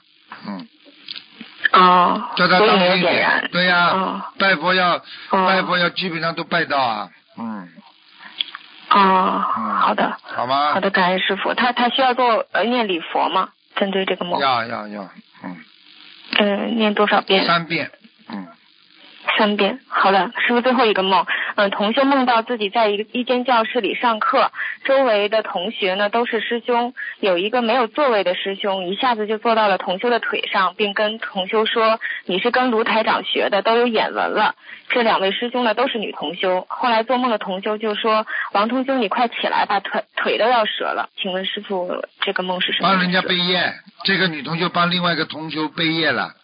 [0.46, 0.66] 嗯，
[1.72, 3.48] 哦，叫他当心点。
[3.52, 4.96] 对呀、哦拜佛要、
[5.30, 7.68] 哦拜佛要基本上都拜到啊，嗯，
[8.90, 10.72] 哦，嗯好的，好吗？
[10.72, 11.54] 好的，感恩师傅。
[11.54, 13.50] 他他需要做呃念礼佛吗？
[13.76, 15.02] 针对这个梦，要要要，
[15.44, 15.56] 嗯，
[16.38, 17.46] 嗯，念多少遍？
[17.46, 17.90] 三遍，
[18.28, 18.48] 嗯，
[19.40, 19.80] 三遍。
[19.88, 21.24] 好的，师傅最后一个梦，
[21.54, 24.52] 嗯，同修梦到自己在一个一间教室里上课，
[24.84, 34.54] 周围的同学呢都是师兄，有一个没有座位的师兄一下子就坐到了同修的腿上，并跟同修说：“你是跟卢台长学的，都有眼纹了。”
[34.90, 36.66] 这两位师兄呢都是女同修。
[36.68, 42.90] 后来做梦的同修就说：“王同修，你快起来吧，腿腿都要折了。”请问师傅，这个梦是什么？
[42.90, 43.72] 帮人家背业，
[44.04, 46.34] 这个女同学帮另外一个同修背业了。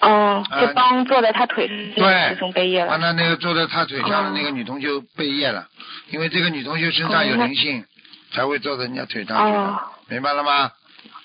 [0.00, 2.90] 哦，啊就帮坐在他腿上的对师兄背业了。
[2.90, 5.66] 帮他那个坐在他腿上的那个女同学背业了，
[6.10, 7.84] 因为这个女同学身上有灵性，
[8.32, 10.70] 才会坐在人家腿上去的哦，明白了吗？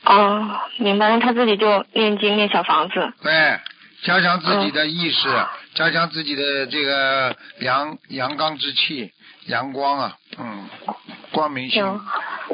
[0.04, 3.14] 哦，明白了，他自己就念经念小房子。
[3.24, 3.60] 对，
[4.04, 9.12] 加强自己的意识，嗯加强自己的这个阳阳刚之气，
[9.48, 10.70] 阳光啊，嗯，
[11.32, 11.84] 光明性。
[11.84, 12.02] 行，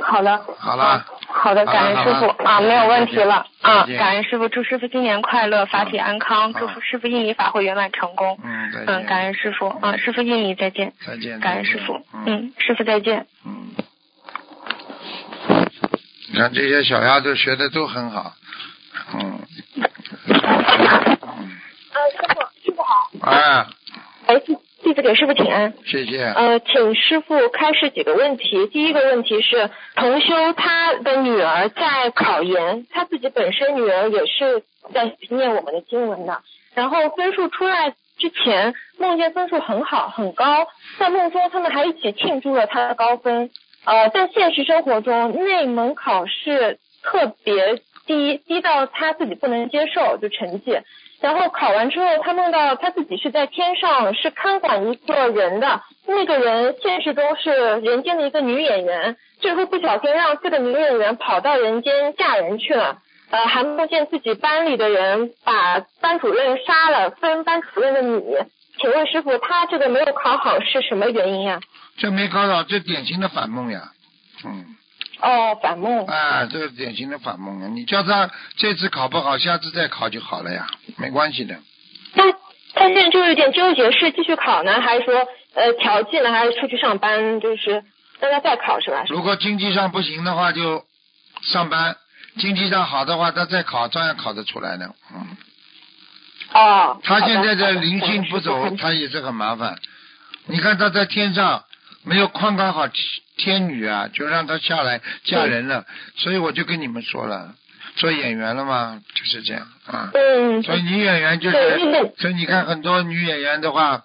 [0.04, 0.42] 好了。
[0.58, 1.21] 好了，好
[1.56, 8.40] 的，感恩师傅啊，没有问题了啊，感恩师傅，祝师傅新年快乐，法体安康，祝福师傅印尼法会圆满成功。
[8.44, 8.96] 嗯，再见。
[8.96, 11.40] 嗯，感恩师傅啊，师傅印尼再见，再见。
[11.40, 13.26] 感恩师傅，嗯嗯，师傅再见。
[13.46, 13.72] 嗯。
[16.32, 18.34] 你看这些小丫头学的都很好，
[19.14, 19.40] 嗯。
[19.76, 19.84] 嗯。
[21.94, 23.10] 呃，师傅，师傅好。
[23.32, 23.66] 哎，
[24.28, 24.58] 哎，弟
[24.92, 25.74] 弟子给师傅请安。
[25.86, 26.22] 谢谢。
[26.22, 28.68] 呃，请师傅开示几个问题。
[28.68, 36.42] 第一个问题是，同修他的女儿在考研，他自己本身女儿也是在念我们的经文的，
[36.76, 40.68] 然后分数出来之前，梦见分数很好很高，
[41.00, 43.50] 在梦中他们还一起庆祝了他的高分。
[43.86, 50.78] 呃，在现实生活中，内蒙考试特别低，低到他自己不能接受，就成绩。
[51.22, 62.98] 然后考完之后，他梦到他自己是在天上，是看管一个人的，那个人现实中是人间的一个女演员，最后不小心让这个女演员跑到人间嫁人去了。
[63.30, 68.22] 呃，还梦见自己班里的人把班主任杀了，分班主任的米。
[68.80, 71.60] 请问师傅，他这个没有考好是什么原因呀、
[71.98, 73.92] 这没考好，这典型的反梦呀。
[74.44, 74.76] 嗯。
[75.22, 76.06] 哦，反梦。
[76.08, 77.68] 啊，这个典型的反梦啊！
[77.74, 81.56] 你叫他这次考不好，下次再考就好了呀，没关系的。
[82.16, 82.32] 那
[82.74, 85.14] 他现在就有点纠结，是继续考呢，还是说
[85.54, 87.40] 呃调剂呢，还是出去上班？
[87.40, 87.84] 就是
[88.20, 89.04] 让他再考是吧？
[89.10, 90.84] 如果经济上不行的话，就
[91.44, 91.94] 上班；
[92.40, 94.94] 经济上好的话，他再考照样考得出来的。
[95.14, 95.38] 嗯，
[96.54, 97.00] 哦。
[97.04, 99.78] 他现在好的的灵性不走，他也是很麻烦。
[100.48, 101.64] 你看他在天上
[102.04, 102.90] 没有看管好
[103.38, 105.86] 天女啊，就让她下来嫁人了。
[106.18, 107.56] 所以我就跟你们说了，
[107.96, 110.10] 做演员了嘛，就是这样啊。
[110.14, 110.64] 嗯。
[110.64, 111.80] 所以女演员就是
[112.18, 114.04] 所以你看很多女演员的话，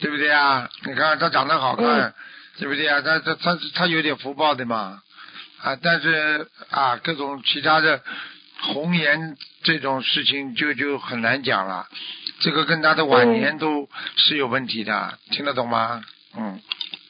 [0.00, 0.68] 对不对啊？
[0.86, 2.14] 你看她长得好看，嗯
[2.56, 3.00] 对不对啊？
[3.00, 5.02] 她她她她有点福报的嘛，
[5.60, 8.00] 啊，但是啊，各种其他的
[8.60, 11.88] 红颜这种事情就就很难讲了。
[12.40, 16.02] 这个跟她的晚年都是有问题的，听得懂吗？
[16.36, 16.60] 嗯，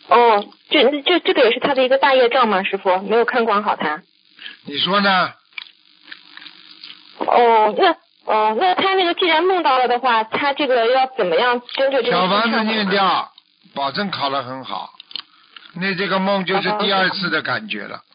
[0.08, 2.62] 哦，这这这个也是他的一个大业障吗？
[2.62, 4.02] 师傅没有看管好他。
[4.66, 5.32] 你说呢？
[7.18, 13.30] 哦，那哦，那他那个既然梦到了的话，他这个要怎么样针对这个小房子念掉，
[13.74, 14.90] 保证考得很好。
[15.76, 18.13] 那这个梦就是第二次的感觉了，嗯。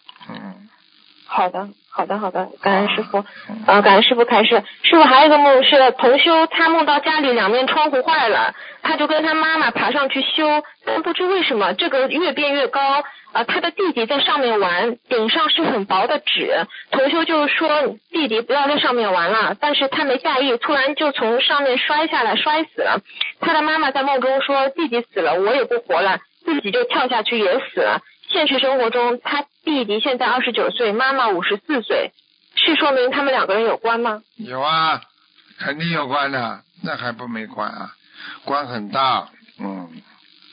[1.32, 3.24] 好的，好的，好的，感恩师傅，
[3.68, 4.64] 啊，感恩师傅开示。
[4.82, 23.02] 师傅还有一个梦是同修，他梦到家里两面窗户坏了，他就跟他妈妈爬上去修，但不知为什么这个越变越高，啊，他的弟弟在上面玩，顶上是很薄的纸，同修就说弟弟不要在上面玩了，但是他没在意，突然就从上面摔下来，摔死了。
[23.40, 28.02] 他的妈妈在梦中说弟弟死了，我也不活了，自己就跳下去也死了。
[28.32, 32.12] 现实生活中，他弟弟现在二十九岁，妈妈五十四岁，
[32.56, 34.22] 是说明他们两个人有关吗？
[34.36, 35.02] 有啊，
[35.60, 37.92] 肯定有关的，那还不没关啊，
[38.46, 39.30] 关很大，
[39.60, 39.90] 嗯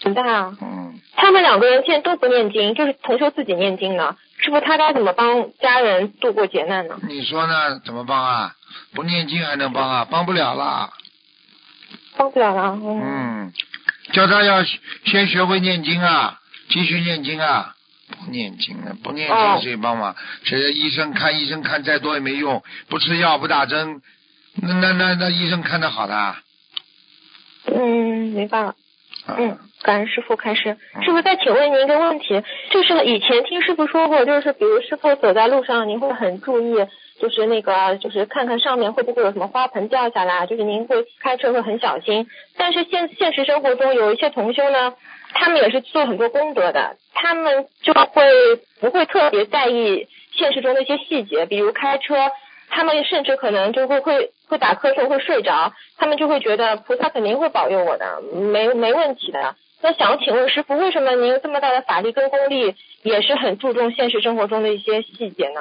[0.05, 0.57] 很大啊。
[0.61, 4.16] 嗯，他们两个人现在都不念经，就是同修自己念经呢。
[4.38, 6.98] 师傅，他该怎么帮家人度过劫难呢？
[7.09, 7.81] 你说呢？
[7.87, 8.55] 怎么帮啊？
[8.94, 10.07] 不念经还能帮啊？
[10.11, 10.90] 帮不了啦，
[12.18, 12.79] 帮不了了。
[12.83, 13.00] 嗯。
[13.00, 13.52] 嗯，
[14.12, 14.62] 叫他要
[15.07, 17.72] 先学会念经啊，继续念经啊。
[18.27, 20.17] 不念经啊，不念哦经谁帮忙？
[20.45, 24.03] 现在医生看医生看再多也没用，不吃药不打针，
[24.61, 26.43] 那那那那医生看得好的啊？
[27.67, 28.75] 嗯，明白了。
[29.27, 30.77] 啊嗯，感恩师傅开始。
[31.05, 36.87] 师傅，再请问您一个问题，就是以前听师傅说过，就是比如师傅走在路上，您会很注意，
[37.21, 42.27] 就是那个就是看看上面会不会有什么花盆掉下来，就是您会开车会很小心。
[42.57, 44.95] 但是现现实生活中有一些同修呢，
[45.35, 52.15] 他们也是做很多功德的，他们就会不会特别在意现实中的一些细节，比如开车。
[52.69, 59.55] 他们甚至可能就会会会打瞌睡会睡着，他们就会觉得菩萨肯定会保佑我的，没没问题的。
[59.83, 65.61] 那想请问师傅，为什么您这么大的法力跟功力，也是很注重现实生活中的一些细节呢？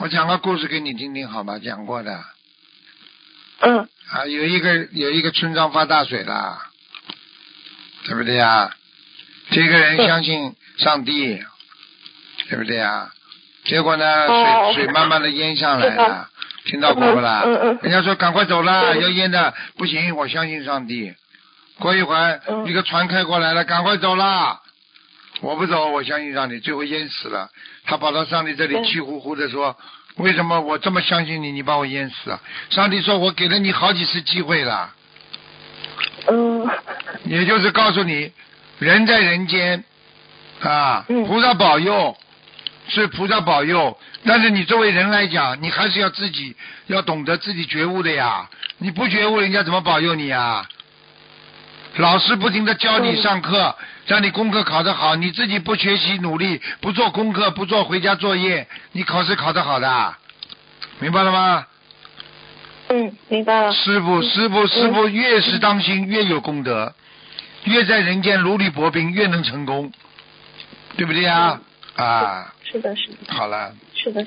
[0.00, 1.58] 我讲个故事给你听听好吗？
[1.62, 2.18] 讲过的
[3.60, 6.56] 嗯啊，有一个有一个村庄发大水了，
[8.04, 8.70] 对不对呀？
[9.50, 11.42] 这个人相信上帝，
[12.48, 13.10] 对不对呀？
[13.64, 16.28] 结果呢，哦水水慢慢的淹上来了，
[16.66, 17.44] 听到过不啦？
[17.82, 21.14] 人家说赶快走啦，要淹的不行，我相信上帝。
[21.78, 22.14] 过一会
[22.66, 24.60] 一个船开过来了，赶快走啦！
[25.40, 27.48] 我不走，我相信上帝，最后淹死了。
[27.84, 29.76] 他跑到上帝这里气呼呼的说
[30.16, 32.40] ：“为什么我这么相信你，你把我淹死啊？”
[32.70, 34.94] 上帝说：“我给了你好几次机会了，
[36.28, 36.70] 嗯
[37.24, 38.32] 也就是告诉你，
[38.78, 39.82] 人在人间
[40.60, 42.16] 啊，嗯菩萨保佑
[42.88, 46.54] 是菩萨保佑，但是你作为人来讲，你还是要自己
[46.86, 48.48] 要懂得自己觉悟的呀。
[48.78, 50.68] 你不觉悟，人家怎么保佑你啊？
[51.96, 60.14] 老师不停的教你嗯上课，让你功课考得好，你自己不学习努力，不做功课，不做回家作业，你考试考得好的，
[60.98, 61.66] 明白了吗？
[62.88, 63.72] 嗯，明白了。
[63.72, 66.92] 师傅，师傅，师傅，越是当心，越有功德，
[67.64, 69.90] 越在人间如履薄冰，越能成功，
[70.96, 71.60] 对不对呀？
[71.96, 73.16] 啊，是的，是的。
[73.28, 74.26] 好了，是的，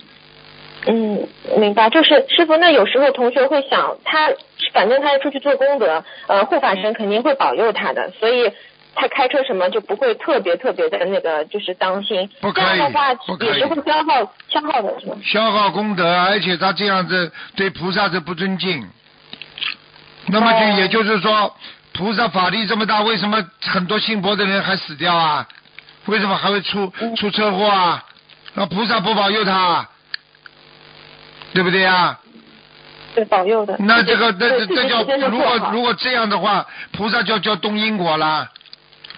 [0.87, 1.89] 嗯，明白。
[1.89, 4.29] 就是师傅，那有时候同学会想，他
[4.73, 8.51] 反正他要出去做功德，呃，护法神肯定会保佑他的，所以
[8.99, 12.27] 他开车什么就不会特别特别的那个，就是当心。
[12.41, 13.13] 不可以这样的话
[13.45, 15.15] 也是会消耗消耗的，是吗？
[15.23, 18.89] 消耗功德，而且他这样子对菩萨是不尊敬。
[20.27, 21.55] 那么就哦也就是说，
[21.93, 25.47] 菩萨法力这么大，为什么很多信佛的人还死掉啊？
[26.07, 28.03] 为什么还会出嗯出车祸啊？
[28.55, 29.87] 那菩萨不保佑他，
[31.53, 32.17] 对不对呀？
[33.13, 33.75] 对，保佑的。
[33.79, 38.49] 那这个那这这这叫如果如果这样的话，菩萨就叫动因果啦。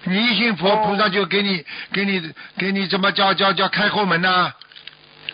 [0.04, 4.52] 你一信佛，哦菩萨就给你给你给你怎么叫叫叫开后门呐、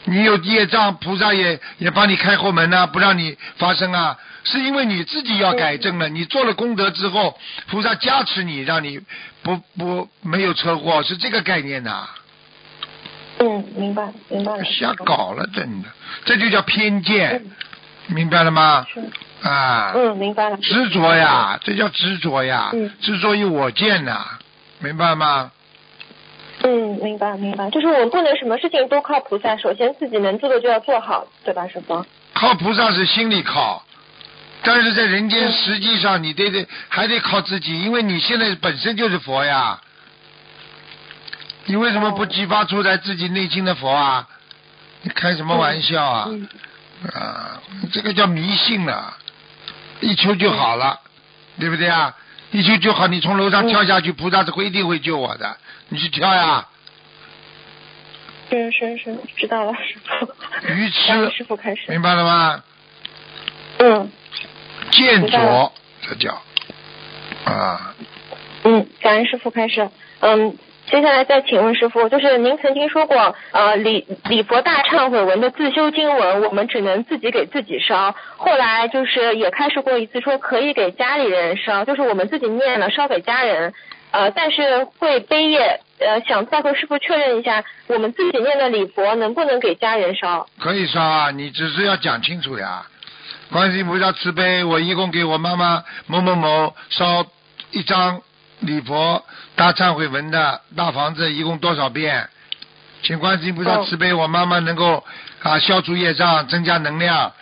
[0.04, 4.16] 你有业障，菩萨也也帮你开后门呐、不让你发生啊。
[4.44, 7.36] 是因为你自己要改正了，你做了功德之后，
[7.68, 9.00] 菩萨加持你，让你
[9.42, 12.08] 不不没有车祸，是这个概念呐、
[13.40, 14.64] 嗯，明白明白了。
[14.64, 15.88] 瞎搞了，真的，
[16.24, 18.86] 这就叫偏见嗯，明白了吗？
[18.94, 19.00] 是，
[19.48, 19.92] 啊。
[19.96, 20.56] 嗯，明白了。
[20.58, 24.38] 执着呀，这叫执着呀嗯，执着于我见呐，
[24.78, 25.50] 明白吗？
[26.62, 32.04] 嗯，明白明白，就是我们不能什么事情都靠菩萨，首先自己能做的就要做好，对吧，师傅？
[32.34, 33.84] 靠菩萨是心里靠，
[34.62, 39.80] 但是在人间嗯实际上你得得还得靠自己，因为你现在本身就是佛呀。
[41.66, 44.26] 你为什么不激发出来自己内心的佛啊？
[45.02, 46.24] 你开什么玩笑啊？
[46.28, 46.48] 嗯
[47.14, 47.60] 啊，
[47.92, 49.14] 这个叫迷信了，
[50.00, 50.98] 一求就好了，
[51.60, 52.14] 对不对啊？
[52.52, 55.56] 一求就好，你从楼上跳下去，菩萨是会一定会救我的，
[55.88, 56.66] 你去跳呀。
[58.48, 60.32] 是是是，知道了，师傅。
[60.72, 61.82] 愚痴，师傅开始。
[61.88, 62.62] 明白了吗？
[63.78, 64.10] 嗯
[64.90, 66.42] 见明白了着，这叫
[67.44, 67.94] 啊，
[68.62, 69.90] 嗯，感恩师傅开始。
[70.20, 70.56] 嗯，
[70.90, 78.14] 接下来再请问师傅，就是您曾经说过，呃，礼礼佛大忏悔文的自修经文，我们只能自己给自己烧。
[78.36, 83.74] 后来就是也开始过一次说可以给家里人烧，就是我们自己念了烧给家人，
[84.12, 85.80] 呃，但是会背业。
[85.98, 90.46] 呃，想再和师傅确认一下，我们自己念的礼佛能不能给家人烧？
[90.60, 92.86] 可以烧啊，你只是要讲清楚呀。
[93.50, 97.24] 观世音菩萨慈悲，我一共给我妈妈某某某烧
[97.70, 98.20] 一张
[98.60, 99.24] 礼佛
[99.56, 102.28] 大忏悔文的大房子，一共多少遍？
[103.02, 105.04] 请观世音菩萨哦慈悲，我妈妈能够
[105.42, 107.32] 啊消除业障，增加能量。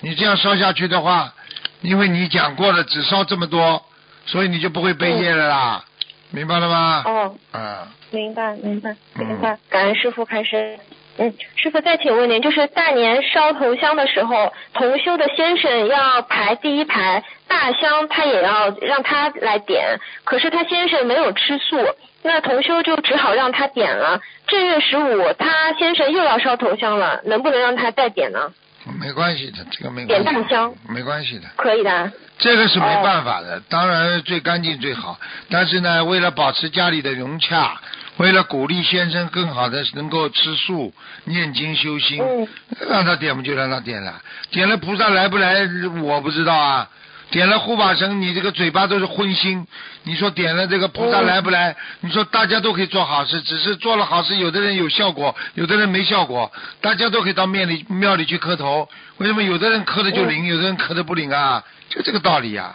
[0.00, 1.32] 你这样烧下去的话，
[1.80, 3.84] 因为你讲过了，只烧这么多，
[4.26, 5.84] 所以你就不会背业了啦，
[6.30, 7.02] 明白了吗？
[7.06, 9.58] 哦，啊，明白，明白，嗯明白。
[9.68, 10.78] 感恩师傅开始。
[11.16, 21.76] 嗯，师傅再请问您，就是大年烧头香的时候，同修的先生要排第一排，大香他也要让他来点，可是他先生没有吃素，
[22.22, 24.20] 那同修就只好让他点了。
[24.48, 28.52] 正月十五，他先生又要烧头香了，能不能让他再点呢？
[29.00, 31.44] 没关系的，这个没关系点大香，没关系的。
[31.56, 32.12] 可以的。
[32.36, 35.16] 这个是没哦办法的，当然最干净最好。
[35.48, 37.80] 但是呢，为了保持家里的融洽，
[38.18, 42.48] 为了鼓励先生更好的能够吃素、念经修心，嗯
[42.88, 44.20] 让他点不就让他点了。
[44.50, 45.68] 点了菩萨来不来
[46.02, 46.88] 我不知道啊，
[47.30, 49.64] 点了护法神，你这个嘴巴都是荤腥。
[50.04, 51.74] 你说点了这个菩萨来不来？
[52.00, 56.52] 你说大家都可以做好事，只是做了好事，有的人有效果，有的人没效果。
[56.80, 61.64] 大家都可以到庙里庙里去磕头，为什么有的人磕的就灵，有的人磕的不灵啊？
[61.88, 62.74] 就这个道理呀、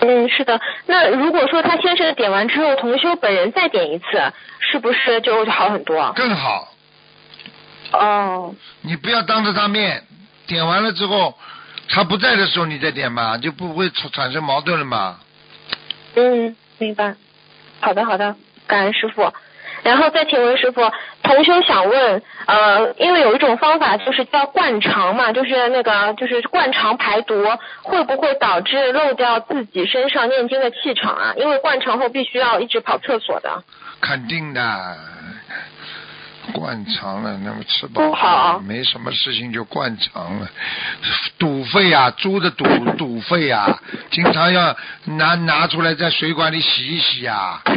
[0.00, 0.60] 嗯，是的。
[0.86, 4.04] 那如果说他先生点完之后，同修本人再点一次，
[4.60, 6.12] 是不是就会好很多？
[6.14, 6.72] 更好。
[7.92, 10.02] 哦，你不要当着他面
[10.46, 11.38] 点完了之后，
[11.88, 15.18] 他不在的时候你再点嘛，就不会产产生矛盾了嘛。
[16.14, 17.14] 嗯，明白。
[17.80, 18.36] 好的，好的，
[18.66, 19.32] 感恩师傅。
[19.86, 20.82] 然后再请问师傅，
[21.22, 27.34] 同修想问，呃，因为有一种方法就是叫灌肠嘛，就是那个就是灌肠排毒，
[27.82, 31.34] 会不会导致漏掉自己身上念经的气场啊？
[31.36, 33.62] 因为灌肠后必须要一直跑厕所的。
[34.00, 34.96] 肯定的，
[36.52, 40.48] 灌肠了，那么吃饱不好没什么事情就灌肠了，
[41.38, 42.64] 堵肺啊，猪的堵
[42.96, 43.80] 堵肺啊，
[44.10, 47.62] 经常要拿拿出来在水管里洗一洗啊。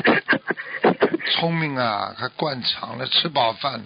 [1.29, 3.85] 聪明啊，还灌肠了，吃饱饭了，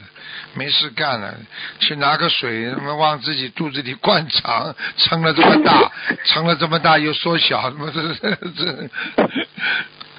[0.54, 1.34] 没事干了，
[1.80, 5.92] 去拿个水，他妈往自己肚子里灌肠，撑了这么大，
[6.26, 8.90] 撑了这么大又缩小，他妈这这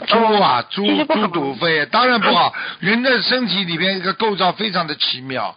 [0.06, 2.54] 猪啊，猪猪肚肺，当然不好。
[2.80, 5.56] 人的身体里边一个构造非常的奇妙，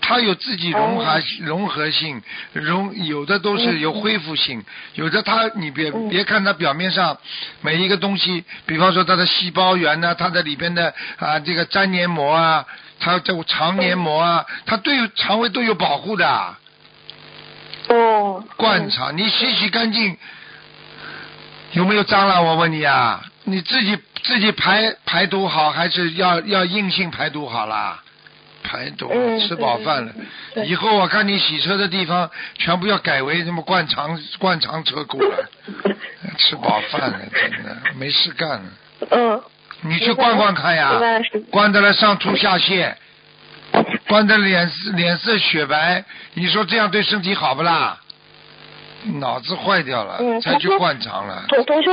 [0.00, 2.22] 它有自己融合融合性，
[2.52, 7.18] 融有的都是有恢复性，有的它你别别看它表面上
[7.60, 12.64] 每一个东西，比方说它的细胞源呢，它的里边的啊这个粘黏膜啊，
[12.98, 16.56] 它这个肠黏膜啊，它对肠胃都有保护的。
[17.88, 20.16] 哦，灌肠，你洗洗干净，
[21.72, 22.44] 有没有蟑螂？
[22.44, 28.02] 我问你啊，你自己自己排排毒好，还是要要硬性排毒好啦？
[28.68, 30.12] 排毒，嗯吃饱饭了。
[30.66, 35.48] 以后我看你洗车的地方全部要改为什么灌肠灌肠车库了，
[36.36, 38.64] 吃饱饭了，真的没事干了。
[39.10, 39.42] 嗯，
[39.80, 41.00] 你去逛逛看呀
[41.50, 42.92] 关得了上吐下泻，
[44.06, 46.04] 关得脸色脸色雪白，
[46.34, 47.98] 你说这样对身体好不啦？
[49.20, 51.44] 脑子坏掉了，嗯才去灌肠了。
[51.48, 51.90] 同同修，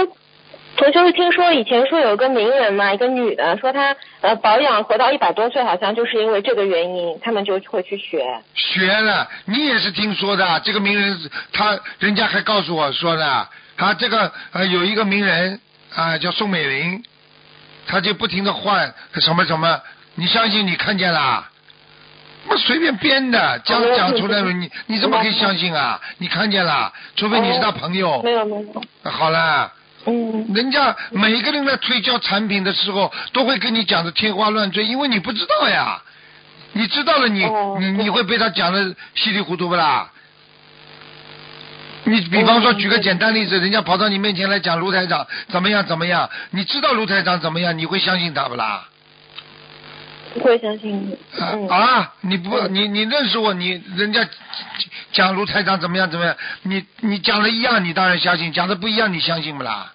[0.77, 8.25] 同修是听说以前说有个名人嘛，一个女的，说她呃保养活到一百多岁，好像就是因为这个原因，他们就会去学。
[8.53, 10.59] 学了，你也是听说的。
[10.65, 13.47] 这个名人，他人家还告诉我说呢，
[13.77, 15.59] 他这个呃有一个名人
[15.95, 17.01] 啊、叫宋美龄，
[17.87, 19.81] 他就不停的换什么什么，
[20.15, 21.47] 你相信你看见了？
[22.47, 26.01] 那随便编的，讲哦讲出来了，你你怎么可以相信啊？
[26.17, 28.21] 你看见了，除非你是他朋友。
[28.23, 29.71] 没有没有，好了。
[30.07, 36.01] 嗯人家每一个人在推销产品的时候，都会跟你讲的天花乱坠，因为你不知道呀。
[36.77, 40.11] 你知道了你，哦你你会被他讲的稀里糊涂不啦？
[42.03, 48.89] 你比方说，举个简单例子，人家跑到你面前来讲卢台长怎么样怎么样，你知道卢台长怎么样，你会相信他不啦？
[50.33, 51.17] 不会相信你。
[51.69, 52.13] 啊！
[52.19, 54.27] 你不，你你认识我，你人家
[55.13, 59.93] 讲卢台长怎么样怎么样，你你讲的一样，你当然相信；讲的不一样，你相信不啦？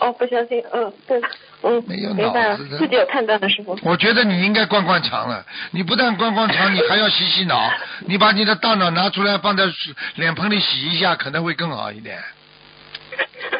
[0.00, 1.20] 哦，不相信，嗯对，
[1.62, 3.78] 嗯没有脑子的，自己有判断的师傅。
[3.82, 5.44] 我觉得你应该灌灌肠了。
[5.70, 7.70] 你不但灌灌肠，你还要洗洗脑。
[8.06, 9.64] 你把你的大脑拿出来，放在
[10.16, 12.18] 脸盆里洗一下，可能会更好一点。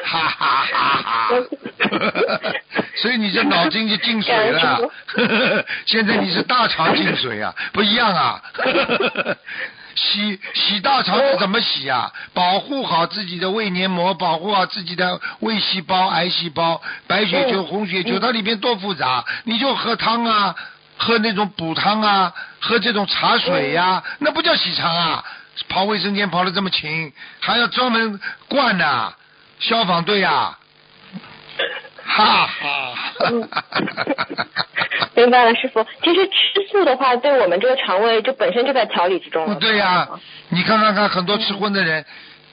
[0.05, 1.29] 哈哈哈哈！
[2.97, 4.81] 所以你这脑筋就进水了。
[5.87, 8.43] 现在你是大肠进水啊，不一样啊。
[9.99, 12.12] 洗洗大肠是怎么洗啊？
[12.32, 19.24] 保护好自己的胃黏膜，保护好自己的胃细胞、癌细胞、白血球、红血球，它里面多复杂。
[19.44, 20.55] 你就喝汤啊，
[20.96, 25.24] 喝那种补汤啊，喝这种茶水呀、那不叫洗肠啊！
[25.68, 29.12] 跑卫生间跑的这么勤，还要专门灌呐、
[29.59, 30.57] 消防队啊！
[32.09, 32.94] 哈哈。
[35.14, 35.84] 明白了，师傅。
[36.02, 39.54] 其实吃素的话，对我们这个肠胃就本身就在调理之中了。
[39.56, 40.09] 对呀、
[40.48, 42.04] 你看看看，很多吃荤的人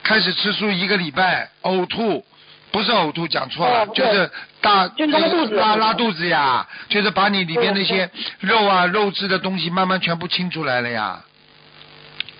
[0.02, 2.24] 开始吃素一个礼拜，呕吐，
[2.72, 4.30] 不是呕吐，讲错了，哦就是
[4.60, 11.20] 大就拉肚子拉拉肚子呀，就是把你里边那些肉啊、肉质的东西慢慢全部清出来了呀。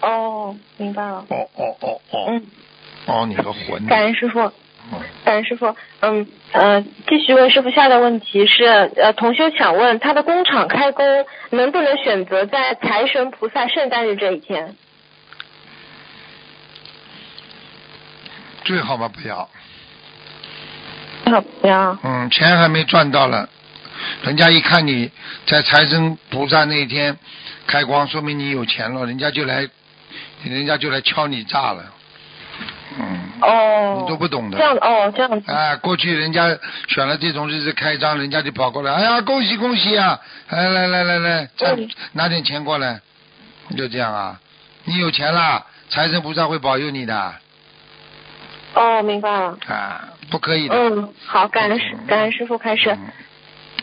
[0.00, 1.24] 哦，明白了。
[1.28, 2.46] 哦哦哦哦，嗯，
[3.06, 4.52] 哦，你个混感恩师傅。
[4.92, 8.64] 哦感恩师傅，嗯呃，继续问师傅下的问题是，
[8.96, 14.76] 呃，同修想问他的工厂开工能不能选择在财神菩萨圣诞日这一天？
[18.64, 19.48] 最好嘛不要，
[21.24, 21.98] 好，不要。
[22.02, 23.48] 嗯，钱还没赚到了，
[24.22, 25.10] 人家一看你
[25.46, 27.16] 在财神菩萨那一天
[27.66, 29.68] 开光，说明你有钱了，人家就来，
[30.44, 31.92] 人家就来敲你诈了。
[32.98, 34.64] 嗯，哦，你都不懂的这。
[34.64, 35.52] 样哦，这样子。
[35.52, 36.56] 哎，过去人家
[36.88, 40.18] 选了这种日子开张，人家就跑过来，哎呀，恭喜恭喜啊！
[40.48, 43.00] 来，来来来来，再嗯拿点钱过来，
[43.76, 44.40] 就这样啊。
[44.84, 47.34] 你有钱了，财神菩萨会保佑你的
[48.74, 49.58] 哦，明白了。
[49.66, 50.74] 啊，不可以的。
[50.74, 52.90] 嗯，好，感恩师感恩师傅开始。
[52.90, 52.98] 嗯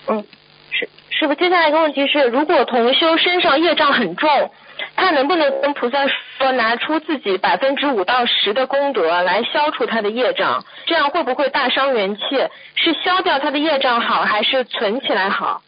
[0.06, 0.26] 嗯，
[0.72, 4.52] 师师傅，接下来一个问题是，如果同修身上业障很重，
[4.96, 6.06] 他能不能跟菩萨
[6.38, 10.64] 说拿出自己百分之五到十的功德来消除他的业障？
[10.86, 12.22] 这样会不会大伤元气？
[12.76, 15.62] 是消掉他的业障好，还是存起来好？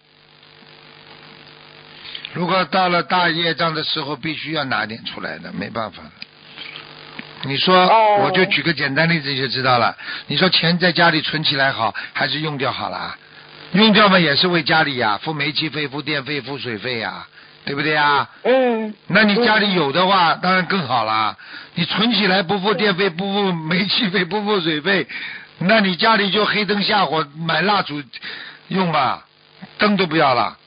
[2.34, 6.03] 如果到了大业障的时候，必须要拿点出来的，没办法。
[7.43, 9.95] 你说，哦我就举个简单例子就知道了。
[10.28, 13.16] 你说钱在家里存起来好，还是用掉好了？
[13.74, 17.28] 用掉嘛也是为家里呀，付煤气费、付电费、付水费呀，
[17.66, 18.30] 对不对呀？
[18.43, 21.36] 嗯，那你家里有的话，当然更好啦。
[21.74, 25.05] 你存起来不付电费、不付煤气费、不付水费，
[25.59, 28.01] 那你家里就黑灯瞎火买蜡烛
[28.70, 29.26] 用吧，
[29.78, 30.57] 灯都不要了。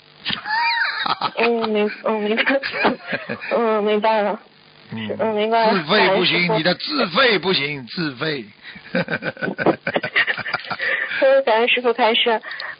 [1.36, 2.60] 嗯明嗯明白，
[3.56, 4.38] 嗯明白了。
[4.90, 8.44] 嗯嗯明白了自费不行，你的自费不行，自费。
[11.20, 12.30] 嗯，感恩师傅开始，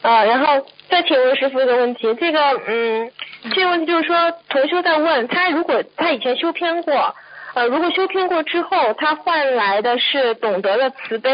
[0.01, 3.11] 啊，然后再请问师傅一个问题，这个嗯，
[3.51, 7.15] 这个问题就是说，同修在问他，如果他以前修偏过，
[7.53, 11.31] 呃，如果修偏过之后，他换来的是懂得了慈悲，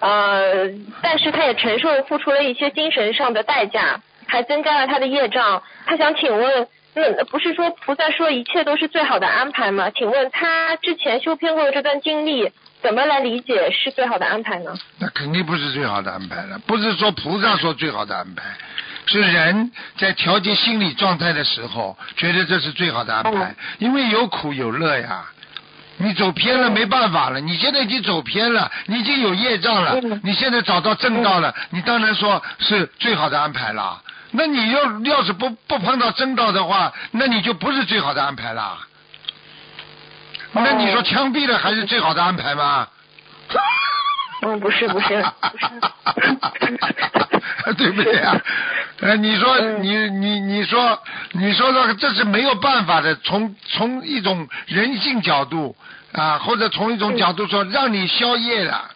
[0.00, 0.68] 呃，
[1.02, 6.68] 但是他也承受付出了一些精神上的代价，还增加了他的业障，他想请问。
[6.94, 9.90] 那不是说菩萨说一切都是最好的安排吗？
[9.96, 14.74] 请问他之前修偏过的这段经历，怎么来理解是最好的安排呢？
[14.98, 18.42] 那肯定不是最好的安排了，不是说菩萨说最好的安排，
[19.06, 25.24] 是人在调节心理状态的时候，觉得这是最好的安排嗯，因为有苦有乐呀。
[25.98, 34.02] 你走偏了没办法了，你现在已经走偏了，你已经有业障了嗯，你现在找到正道了，你当然说是最好的安排了。
[34.32, 38.78] 那你要要是不不碰到正道的话，那你就不是最好的安排了。
[40.52, 42.88] 那你说枪毙了还是最好的安排吗？
[44.44, 48.34] 嗯，不是不是不是， 对不对啊？
[49.02, 55.76] 呃，你说嗯你你你说你说这个这是没有办法的，从从一种人性角度
[56.12, 58.90] 啊，或者从一种角度说，让你宵夜了。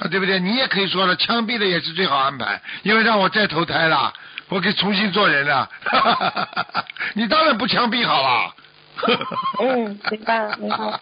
[0.00, 0.40] 啊，对不对？
[0.40, 4.12] 你也可以说了，枪毙了也是最好安排，因为让我再投胎了，
[4.48, 5.68] 我可以重新做人了。
[7.14, 8.54] 你当然不枪毙好了。
[9.60, 11.00] 嗯，明白了明白了。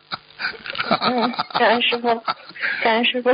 [1.00, 2.08] 嗯，感恩师傅，
[2.82, 3.30] 感恩师傅。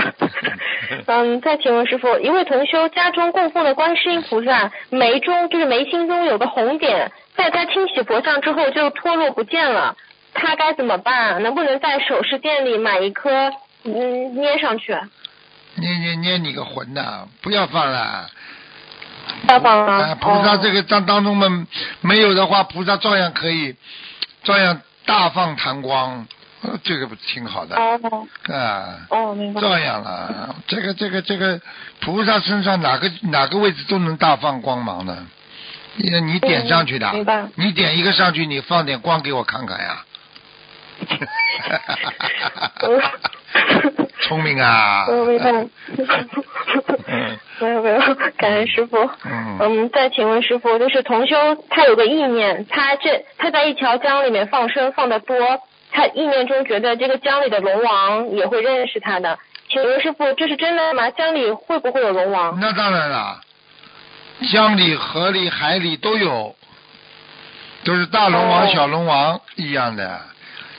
[1.07, 9.97] 嗯，再请问师傅，一位同修家中供奉的观世音菩萨眉中就是眉心中有个红点，在他清洗佛像之后就脱落不见了，
[10.35, 11.43] 他该怎么办？
[11.43, 13.53] 能不能在首饰店里买一颗
[13.85, 14.97] 嗯捏上去？
[15.77, 18.29] 捏捏捏你个魂呐、不要放了。
[19.49, 21.67] 要放啊，菩萨哦这个当当中嘛，
[22.01, 23.75] 没有的话，菩萨照样可以，
[24.45, 26.27] 照样大放檀光，呃
[26.85, 29.07] 这个不挺好的哦啊？
[29.11, 29.61] 哦，明白。
[29.61, 31.61] 照样了，这个这个这个，
[32.01, 35.17] 菩萨身上哪个哪个位置都能大放光芒的，
[35.97, 40.05] 你你点上去的，嗯明白你点一个上去，你放点光给我看看呀。
[44.23, 45.07] 聪明啊！
[45.09, 45.51] 我，明白。
[45.53, 45.71] 嗯
[47.59, 48.01] 没有没有，
[48.37, 48.99] 感恩师傅。
[49.25, 51.37] 嗯嗯，再请问师傅，就是同修
[51.71, 55.37] 他有个意念，他这他在一条江里面放生放的多，
[55.91, 59.39] 他意念中觉得这个江里的龙王也会认识他的。
[59.69, 61.11] 请问师傅，这是真的吗？
[61.11, 62.59] 江里会不会有龙王？
[62.61, 63.41] 那当然了，
[64.53, 66.55] 江里、河里、海里都有，
[67.85, 70.21] 都是大龙王、哦小龙王一样的，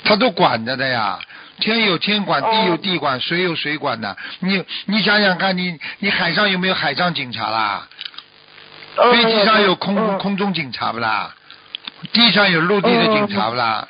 [0.03, 1.19] 他都管着的呀。
[1.59, 4.15] 天有天管，哦地有地管，水有水管的。
[4.39, 7.87] 你你想想看，你你海上有没有海上警察啦？
[8.95, 11.33] 嗯飞机上有空、嗯空中警察不啦？
[12.13, 13.87] 地上有陆地的警察不啦？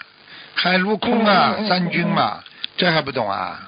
[0.57, 2.43] 海陆空啊，嗯嗯嗯三军嘛，
[2.75, 3.61] 这还不懂啊？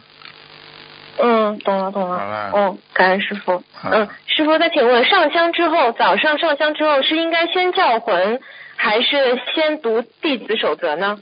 [1.22, 2.18] 嗯，懂了懂了。
[2.18, 3.64] 好了哦，感恩师傅。
[3.84, 8.40] 嗯，师傅再请问，上香之后，早上上香之后是应该先叫魂，
[8.76, 11.20] 还是先读弟子守则呢？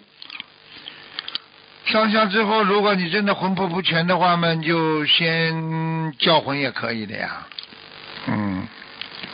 [1.85, 7.47] 上香之后，如果你真的魂魄不全的话嘛，你就先叫魂也可以的呀。
[8.27, 8.67] 嗯，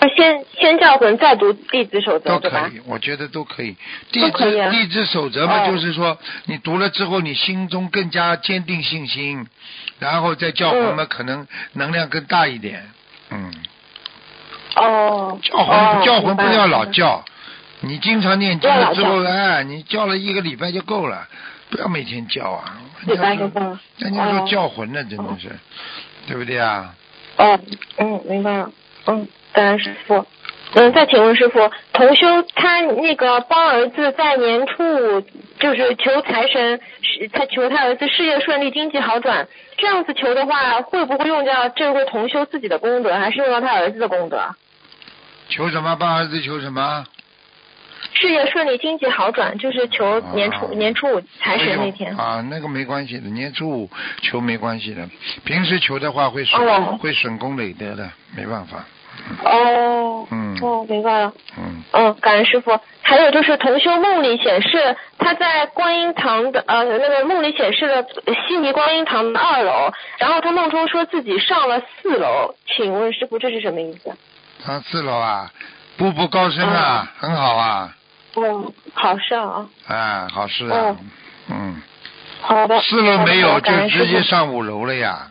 [0.10, 2.58] 先先叫魂，再读弟子守则，都可？
[2.70, 3.76] 以，我觉得都可以。
[4.12, 9.46] 弟子弟子守则嘛，哦就是说你读了之后，你心中更加坚定信心，
[10.00, 12.84] 然后再叫魂嘛，嗯可能能量更大一点。
[13.30, 13.54] 嗯，
[14.76, 15.40] 哦。
[15.42, 17.24] 叫魂、哦叫魂不要老叫，
[17.82, 21.28] 你经常念经之后，叫哎，你叫了一个礼拜就够了。
[21.70, 22.78] 不要每天叫啊，
[23.08, 23.80] 礼拜人家说。
[23.98, 25.50] 人家说哦叫魂呢，真的是，
[26.28, 26.94] 对不对啊？
[27.38, 27.60] 哦，
[27.98, 28.72] 嗯，明白了。
[29.08, 30.26] 嗯，感恩师傅。
[30.76, 35.22] 嗯，再请问师傅，同修他那个帮儿子在年初五
[35.60, 39.48] 就是求财神，是他求他儿子事业顺利、经济好转，
[39.78, 44.42] 这样子求的话，会不会用掉这位同修自己的功德，还是用到他儿子的功德？
[45.50, 45.96] 求什么？
[45.96, 47.06] 帮儿子求什么？
[48.16, 52.18] 事业顺利、经济好转，就是求年初、啊年初五财神那天。
[52.18, 53.90] 啊，那个没关系的，年初五
[54.24, 55.08] 求没关系的，
[55.46, 58.84] 平时求的话会损、哦会损功累德的，没办法。
[59.44, 61.34] 哦，嗯哦，明白了。
[61.58, 62.80] 嗯，嗯，感恩师傅。
[63.02, 68.02] 还有就是同修梦里显示他在观音堂的呃那个梦里显示了
[68.48, 74.16] 悉尼观音堂的二楼，然后他梦中说自己上了四楼，请问师傅这是什么意思？
[74.66, 75.52] 上四楼啊，
[75.98, 77.94] 步步高升啊，很好啊，
[78.38, 80.98] 嗯，好事啊，啊，好事啊哦，
[81.50, 81.82] 嗯，
[82.42, 82.80] 好的。
[82.82, 85.28] 四楼没有就直接上五楼了呀。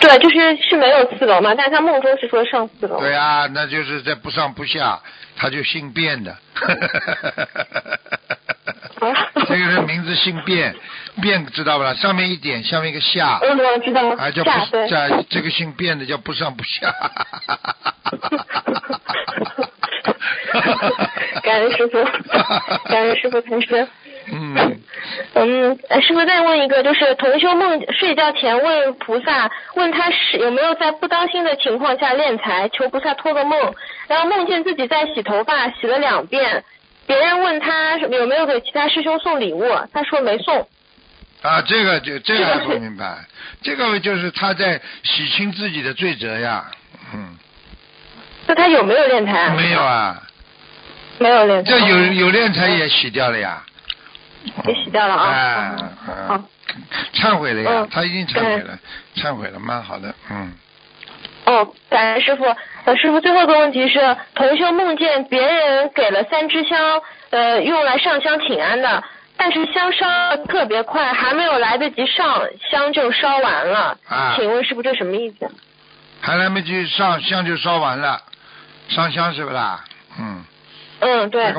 [0.00, 2.98] 对，就是是没有四楼嘛，但是他梦中是说上四楼。
[3.00, 4.98] 对啊，那就是在不上不下，
[5.36, 6.36] 他就姓卞的。
[9.46, 10.74] 这个人名字姓卞，
[11.22, 11.92] 卞知道吧？
[11.94, 14.08] 上面一点，下面一个下，嗯，我知道。
[14.16, 14.50] 啊，叫不
[14.88, 16.92] 下这个姓卞的叫不上不下。
[21.42, 22.04] 感恩师傅，
[22.88, 23.88] 感恩师傅开示。
[24.32, 24.80] 嗯，
[25.34, 33.74] 嗯，呃师傅再问一个，就是同修梦睡觉前问菩萨，问他是有没有在不当心的情况下敛财，求菩萨托个梦，
[34.06, 36.62] 然后梦见自己在洗头发，洗了两遍，
[37.06, 40.68] 别人问他有没有给其他师兄送礼物，他说没送。
[41.42, 43.18] 啊，这个就这个还不明白，
[43.62, 46.70] 这个就是他在洗清自己的罪责呀。
[47.14, 47.36] 嗯，
[48.46, 49.54] 那他有没有练财啊？
[49.56, 50.22] 没有啊，
[51.18, 51.70] 没有练财。
[51.70, 53.64] 这有有练财也洗掉了呀。
[54.64, 55.76] 也洗掉了啊
[56.28, 56.42] 好，
[57.12, 58.78] 忏悔了呀嗯，他已经忏悔了，
[59.16, 60.52] 忏悔了，蛮好的，嗯。
[61.46, 62.44] 哦，感恩师傅。
[62.84, 69.02] 呃，师傅，最后一个问题是，同修梦见别人给了三支香，呃，用来上香请安的，
[69.36, 73.98] 但是香烧得特别快，还没有来得及上香就烧完了。
[74.08, 75.50] 啊请问师傅这什么意思？
[76.22, 78.22] 还来没及上香就烧完了，
[78.88, 79.84] 上香是不啦？
[80.18, 80.44] 嗯，
[81.00, 81.52] 嗯，对，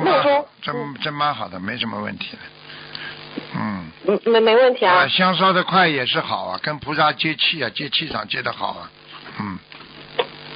[0.62, 2.38] 真真蛮好的，没什么问题的。
[3.56, 5.08] 嗯，嗯没没问题啊。
[5.08, 8.92] 香烧的快也是好啊，跟菩萨接气啊，接气场接的好啊。
[9.40, 9.60] 嗯，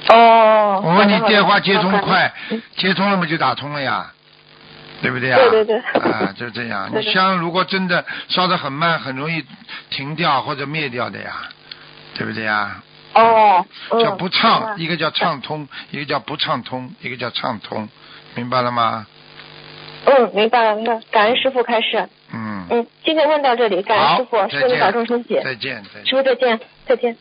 [0.08, 0.82] 哦。
[0.84, 4.12] 我问你电话接通快嗯，接通了嘛就打通了呀，
[5.02, 5.36] 对不对呀？
[5.50, 6.90] 对对对啊，就这样。
[6.94, 9.44] 你香如果真的烧的很慢，很容易
[9.90, 11.34] 停掉或者灭掉的呀，
[12.14, 12.82] 对不对呀？
[13.14, 13.64] 哦。
[13.90, 17.88] 嗯叫不畅，一个叫畅通，一个叫不畅通，一个叫畅通，
[18.34, 19.06] 明白了吗？
[20.04, 21.00] 嗯，明白了，明白了。
[21.10, 22.08] 感恩师傅开始。
[22.36, 22.66] 嗯。
[22.70, 25.40] 嗯，今天问到这里，感恩师傅，再见师傅保重身体。
[25.42, 26.06] 再见，再见。
[26.06, 27.16] 师傅再见，再见。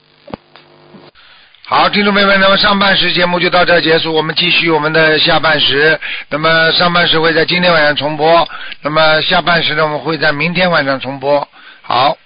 [1.68, 6.00] 好，听众朋友们，那么上半时节目就到这儿结束，我们继续我们的下半时。
[6.30, 8.48] 那么上半时会在今天晚上重播，
[8.82, 11.48] 那么下半时呢，我们会在明天晚上重播。
[11.82, 12.18] 好。